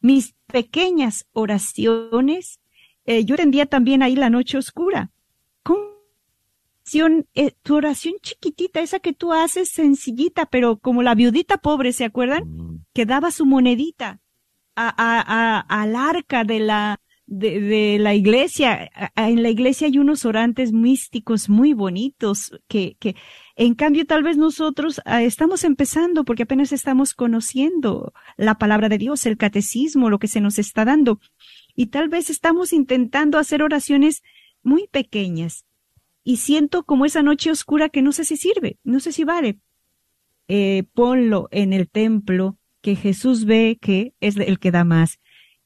Mis 0.00 0.34
pequeñas 0.46 1.26
oraciones 1.32 2.60
eh, 3.06 3.24
yo 3.24 3.36
entendía 3.36 3.66
también 3.66 4.02
ahí 4.02 4.16
la 4.16 4.30
noche 4.30 4.58
oscura. 4.58 5.10
Con 5.62 5.78
eh, 7.34 7.52
tu 7.62 7.76
oración 7.76 8.14
chiquitita, 8.20 8.80
esa 8.80 8.98
que 8.98 9.12
tú 9.12 9.32
haces 9.32 9.70
sencillita, 9.70 10.46
pero 10.46 10.78
como 10.78 11.02
la 11.02 11.14
viudita 11.14 11.56
pobre, 11.56 11.92
¿se 11.92 12.04
acuerdan? 12.04 12.44
Mm. 12.46 12.84
Que 12.92 13.06
daba 13.06 13.30
su 13.30 13.46
monedita 13.46 14.20
a, 14.74 14.92
a, 14.96 15.60
al 15.60 15.96
arca 15.96 16.44
de 16.44 16.60
la, 16.60 17.00
de, 17.26 17.98
la 17.98 18.14
iglesia. 18.14 18.90
En 19.16 19.42
la 19.42 19.50
iglesia 19.50 19.88
hay 19.88 19.98
unos 19.98 20.24
orantes 20.24 20.72
místicos 20.72 21.48
muy 21.48 21.72
bonitos 21.72 22.52
que, 22.68 22.96
que 22.98 23.16
en 23.56 23.74
cambio 23.74 24.06
tal 24.06 24.22
vez 24.22 24.36
nosotros 24.36 25.00
ah, 25.04 25.22
estamos 25.22 25.64
empezando 25.64 26.24
porque 26.24 26.44
apenas 26.44 26.72
estamos 26.72 27.14
conociendo 27.14 28.12
la 28.36 28.56
palabra 28.56 28.88
de 28.88 28.98
Dios, 28.98 29.26
el 29.26 29.36
catecismo, 29.36 30.10
lo 30.10 30.18
que 30.18 30.28
se 30.28 30.40
nos 30.40 30.58
está 30.58 30.84
dando 30.84 31.20
y 31.74 31.86
tal 31.86 32.08
vez 32.08 32.30
estamos 32.30 32.72
intentando 32.72 33.38
hacer 33.38 33.62
oraciones 33.62 34.22
muy 34.62 34.88
pequeñas 34.88 35.64
y 36.24 36.38
siento 36.38 36.84
como 36.84 37.06
esa 37.06 37.22
noche 37.22 37.50
oscura 37.50 37.88
que 37.88 38.02
no 38.02 38.12
sé 38.12 38.24
si 38.24 38.36
sirve, 38.36 38.78
no 38.82 39.00
sé 39.00 39.12
si 39.12 39.24
vale. 39.24 39.60
Eh, 40.48 40.84
ponlo 40.94 41.48
en 41.50 41.72
el 41.72 41.88
templo 41.88 42.58
que 42.80 42.94
Jesús 42.94 43.44
ve 43.46 43.78
que 43.80 44.14
es 44.20 44.36
el 44.36 44.58
que 44.58 44.70
da 44.70 44.84
más. 44.84 45.18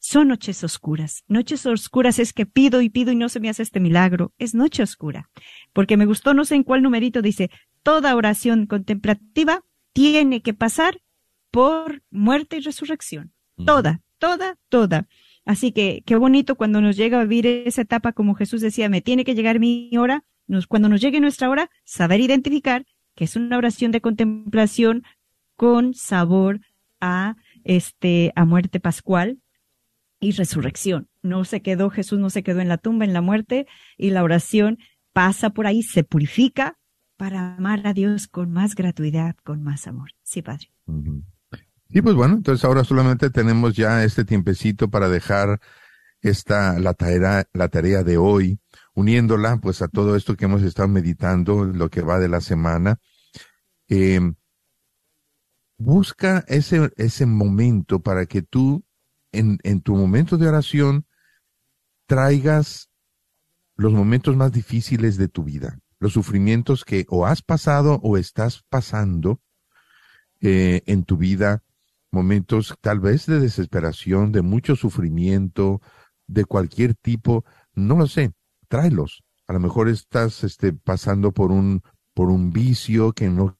Son 0.02 0.28
noches 0.28 0.64
oscuras. 0.64 1.24
Noches 1.28 1.66
oscuras 1.66 2.18
es 2.18 2.32
que 2.32 2.46
pido 2.46 2.80
y 2.80 2.88
pido 2.88 3.12
y 3.12 3.16
no 3.16 3.28
se 3.28 3.38
me 3.38 3.50
hace 3.50 3.62
este 3.62 3.80
milagro. 3.80 4.32
Es 4.38 4.54
noche 4.54 4.82
oscura. 4.82 5.28
Porque 5.74 5.98
me 5.98 6.06
gustó, 6.06 6.32
no 6.32 6.46
sé 6.46 6.54
en 6.54 6.64
cuál 6.64 6.82
numerito 6.82 7.20
dice, 7.20 7.50
toda 7.82 8.16
oración 8.16 8.66
contemplativa 8.66 9.62
tiene 9.92 10.40
que 10.40 10.54
pasar 10.54 11.02
por 11.50 12.02
muerte 12.10 12.56
y 12.56 12.60
resurrección. 12.60 13.32
Toda, 13.66 14.00
toda, 14.18 14.56
toda. 14.70 15.06
Así 15.44 15.70
que 15.70 16.02
qué 16.06 16.16
bonito 16.16 16.56
cuando 16.56 16.80
nos 16.80 16.96
llega 16.96 17.20
a 17.20 17.24
vivir 17.24 17.46
esa 17.66 17.82
etapa, 17.82 18.12
como 18.12 18.34
Jesús 18.34 18.62
decía, 18.62 18.88
me 18.88 19.02
tiene 19.02 19.24
que 19.24 19.34
llegar 19.34 19.60
mi 19.60 19.94
hora, 19.98 20.24
nos, 20.46 20.66
cuando 20.66 20.88
nos 20.88 21.02
llegue 21.02 21.20
nuestra 21.20 21.50
hora, 21.50 21.70
saber 21.84 22.20
identificar 22.20 22.86
que 23.14 23.24
es 23.24 23.36
una 23.36 23.58
oración 23.58 23.92
de 23.92 24.00
contemplación 24.00 25.02
con 25.56 25.92
sabor 25.92 26.60
a 27.02 27.36
este 27.64 28.32
a 28.34 28.46
muerte 28.46 28.80
pascual 28.80 29.40
y 30.20 30.32
resurrección. 30.32 31.08
No 31.22 31.44
se 31.44 31.62
quedó 31.62 31.90
Jesús, 31.90 32.18
no 32.18 32.30
se 32.30 32.42
quedó 32.42 32.60
en 32.60 32.68
la 32.68 32.78
tumba, 32.78 33.04
en 33.04 33.12
la 33.12 33.22
muerte 33.22 33.66
y 33.96 34.10
la 34.10 34.22
oración 34.22 34.78
pasa 35.12 35.50
por 35.50 35.66
ahí, 35.66 35.82
se 35.82 36.04
purifica 36.04 36.78
para 37.16 37.56
amar 37.56 37.86
a 37.86 37.92
Dios 37.92 38.28
con 38.28 38.52
más 38.52 38.74
gratuidad, 38.74 39.36
con 39.44 39.62
más 39.62 39.86
amor. 39.86 40.10
Sí, 40.22 40.42
Padre. 40.42 40.70
Y 41.88 42.02
pues 42.02 42.14
bueno, 42.14 42.34
entonces 42.34 42.64
ahora 42.64 42.84
solamente 42.84 43.30
tenemos 43.30 43.74
ya 43.74 44.04
este 44.04 44.24
tiempecito 44.24 44.88
para 44.88 45.08
dejar 45.08 45.60
esta, 46.22 46.78
la 46.78 46.94
tarea, 46.94 47.44
la 47.52 47.68
tarea 47.68 48.04
de 48.04 48.16
hoy, 48.16 48.58
uniéndola 48.94 49.58
pues 49.58 49.82
a 49.82 49.88
todo 49.88 50.16
esto 50.16 50.36
que 50.36 50.44
hemos 50.44 50.62
estado 50.62 50.88
meditando, 50.88 51.64
lo 51.64 51.90
que 51.90 52.02
va 52.02 52.18
de 52.18 52.28
la 52.28 52.40
semana. 52.40 52.98
Eh, 53.88 54.20
busca 55.78 56.44
ese, 56.46 56.90
ese 56.96 57.26
momento 57.26 58.00
para 58.00 58.26
que 58.26 58.42
tú, 58.42 58.84
en, 59.32 59.58
en 59.62 59.80
tu 59.80 59.96
momento 59.96 60.36
de 60.36 60.48
oración, 60.48 61.06
traigas 62.06 62.90
los 63.76 63.92
momentos 63.92 64.36
más 64.36 64.52
difíciles 64.52 65.16
de 65.16 65.28
tu 65.28 65.44
vida, 65.44 65.78
los 65.98 66.12
sufrimientos 66.12 66.84
que 66.84 67.06
o 67.08 67.26
has 67.26 67.42
pasado 67.42 68.00
o 68.02 68.16
estás 68.16 68.64
pasando 68.68 69.40
eh, 70.40 70.82
en 70.86 71.04
tu 71.04 71.16
vida 71.16 71.62
momentos 72.10 72.74
tal 72.80 73.00
vez 73.00 73.26
de 73.26 73.40
desesperación, 73.40 74.32
de 74.32 74.42
mucho 74.42 74.74
sufrimiento, 74.74 75.80
de 76.26 76.44
cualquier 76.44 76.94
tipo, 76.94 77.44
no 77.74 77.96
lo 77.96 78.06
sé, 78.06 78.32
tráelos. 78.68 79.22
A 79.46 79.52
lo 79.52 79.60
mejor 79.60 79.88
estás 79.88 80.44
este, 80.44 80.72
pasando 80.72 81.32
por 81.32 81.52
un, 81.52 81.82
por 82.14 82.30
un 82.30 82.52
vicio 82.52 83.12
que 83.12 83.28
no 83.28 83.59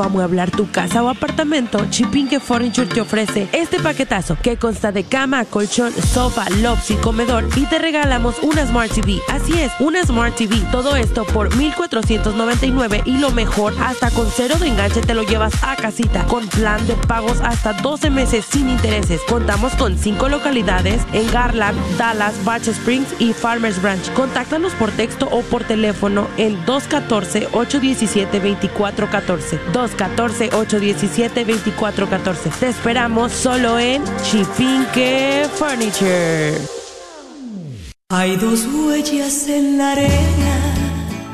buscando 0.00 0.02
amueblar 0.02 0.50
tu 0.50 0.70
casa 0.70 1.02
o 1.02 1.08
apartamento, 1.08 1.78
Chipinque 1.90 2.40
Furniture 2.40 2.86
te 2.86 3.00
ofrece 3.00 3.48
este 3.52 3.80
paquetazo 3.80 4.36
que 4.42 4.56
consta 4.56 4.92
de 4.92 5.04
cama, 5.04 5.44
colchón, 5.44 5.92
sofá, 5.92 6.46
y 6.88 6.94
comedor 6.94 7.46
y 7.56 7.66
te 7.66 7.78
regalamos 7.78 8.36
una 8.42 8.66
Smart 8.66 8.90
TV. 8.92 9.20
Así 9.28 9.60
es, 9.60 9.70
una 9.78 10.02
Smart 10.04 10.34
TV. 10.36 10.56
Todo 10.70 10.96
esto 10.96 11.24
por 11.24 11.54
1499 11.56 13.02
y 13.04 13.18
lo 13.18 13.30
mejor, 13.30 13.74
hasta 13.80 14.10
con 14.10 14.26
cero 14.34 14.56
de 14.58 14.68
enganche 14.68 15.00
te 15.00 15.14
lo 15.14 15.22
llevas 15.22 15.52
a 15.62 15.76
casita 15.76 16.26
con 16.26 16.46
plan 16.48 16.84
de 16.86 16.94
pagos 16.94 17.40
hasta 17.42 17.74
12 17.74 18.10
meses 18.10 18.44
sin 18.44 18.68
intereses. 18.68 19.20
Contamos 19.28 19.74
con 19.74 19.98
5 19.98 20.28
localidades 20.28 21.02
en 21.12 21.30
Garland, 21.30 21.78
Dallas, 21.96 22.34
Batch 22.44 22.68
Springs 22.68 23.08
y 23.18 23.32
Farmers 23.32 23.80
Branch. 23.80 24.12
Contáctanos 24.14 24.74
por 24.74 24.90
texto 24.92 25.28
o 25.30 25.40
por 25.42 25.64
teléfono 25.64 26.28
en 26.36 26.64
214-817-2414. 26.66 29.58
214-817-2414. 29.96 32.50
Te 32.58 32.68
esperamos 32.68 33.32
solo 33.32 33.78
en 33.78 34.02
Chipinque 34.22 35.46
Furniture. 35.54 36.58
Hay 38.08 38.36
dos 38.36 38.66
huellas 38.66 39.48
en 39.48 39.78
la 39.78 39.92
arena. 39.92 40.74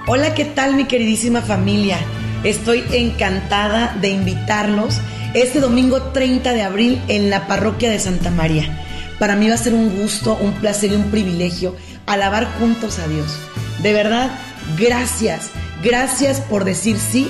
Hola, 0.07 0.34
¿qué 0.34 0.44
tal 0.44 0.74
mi 0.74 0.84
queridísima 0.84 1.42
familia? 1.42 1.98
Estoy 2.44 2.84
encantada 2.92 3.96
de 4.00 4.11
invitarlos 4.11 5.00
este 5.34 5.61
domingo 5.61 6.00
30 6.12 6.52
de 6.52 6.62
abril 6.62 7.02
en 7.09 7.30
la 7.30 7.46
parroquia 7.46 7.90
de 7.90 7.98
Santa 7.98 8.30
María. 8.30 8.84
Para 9.18 9.36
mí 9.36 9.48
va 9.48 9.54
a 9.54 9.59
ser 9.59 9.74
un 9.74 10.00
gusto, 10.00 10.36
un 10.40 10.52
placer 10.52 10.92
y 10.92 10.96
un 10.96 11.11
privilegio 11.11 11.74
alabar 12.07 12.46
juntos 12.59 12.98
a 12.98 13.09
Dios. 13.09 13.38
De 13.82 13.92
verdad, 13.92 14.30
gracias, 14.78 15.50
gracias 15.82 16.40
por 16.40 16.64
decir 16.64 16.98
sí 16.98 17.28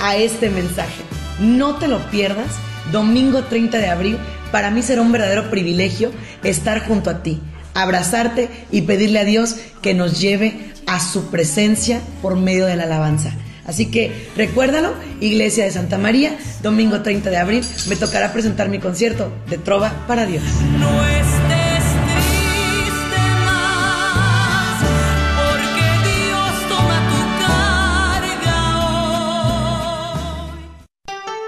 a 0.00 0.16
este 0.16 0.50
mensaje. 0.50 1.02
No 1.40 1.76
te 1.76 1.88
lo 1.88 1.98
pierdas, 2.10 2.56
domingo 2.92 3.44
30 3.44 3.78
de 3.78 3.88
abril, 3.88 4.18
para 4.50 4.70
mí 4.70 4.82
será 4.82 5.02
un 5.02 5.12
verdadero 5.12 5.50
privilegio 5.50 6.10
estar 6.42 6.86
junto 6.86 7.10
a 7.10 7.22
ti, 7.22 7.40
abrazarte 7.74 8.48
y 8.70 8.82
pedirle 8.82 9.20
a 9.20 9.24
Dios 9.24 9.56
que 9.82 9.94
nos 9.94 10.20
lleve 10.20 10.72
a 10.86 11.00
su 11.00 11.30
presencia 11.30 12.00
por 12.22 12.36
medio 12.36 12.66
de 12.66 12.76
la 12.76 12.84
alabanza. 12.84 13.32
Así 13.66 13.86
que 13.86 14.30
recuérdalo, 14.34 14.94
Iglesia 15.20 15.64
de 15.64 15.70
Santa 15.70 15.98
María, 15.98 16.38
domingo 16.62 17.02
30 17.02 17.28
de 17.28 17.36
abril, 17.36 17.64
me 17.88 17.96
tocará 17.96 18.32
presentar 18.32 18.70
mi 18.70 18.78
concierto 18.78 19.30
de 19.50 19.58
Trova 19.58 20.06
para 20.06 20.24
Dios. 20.24 20.42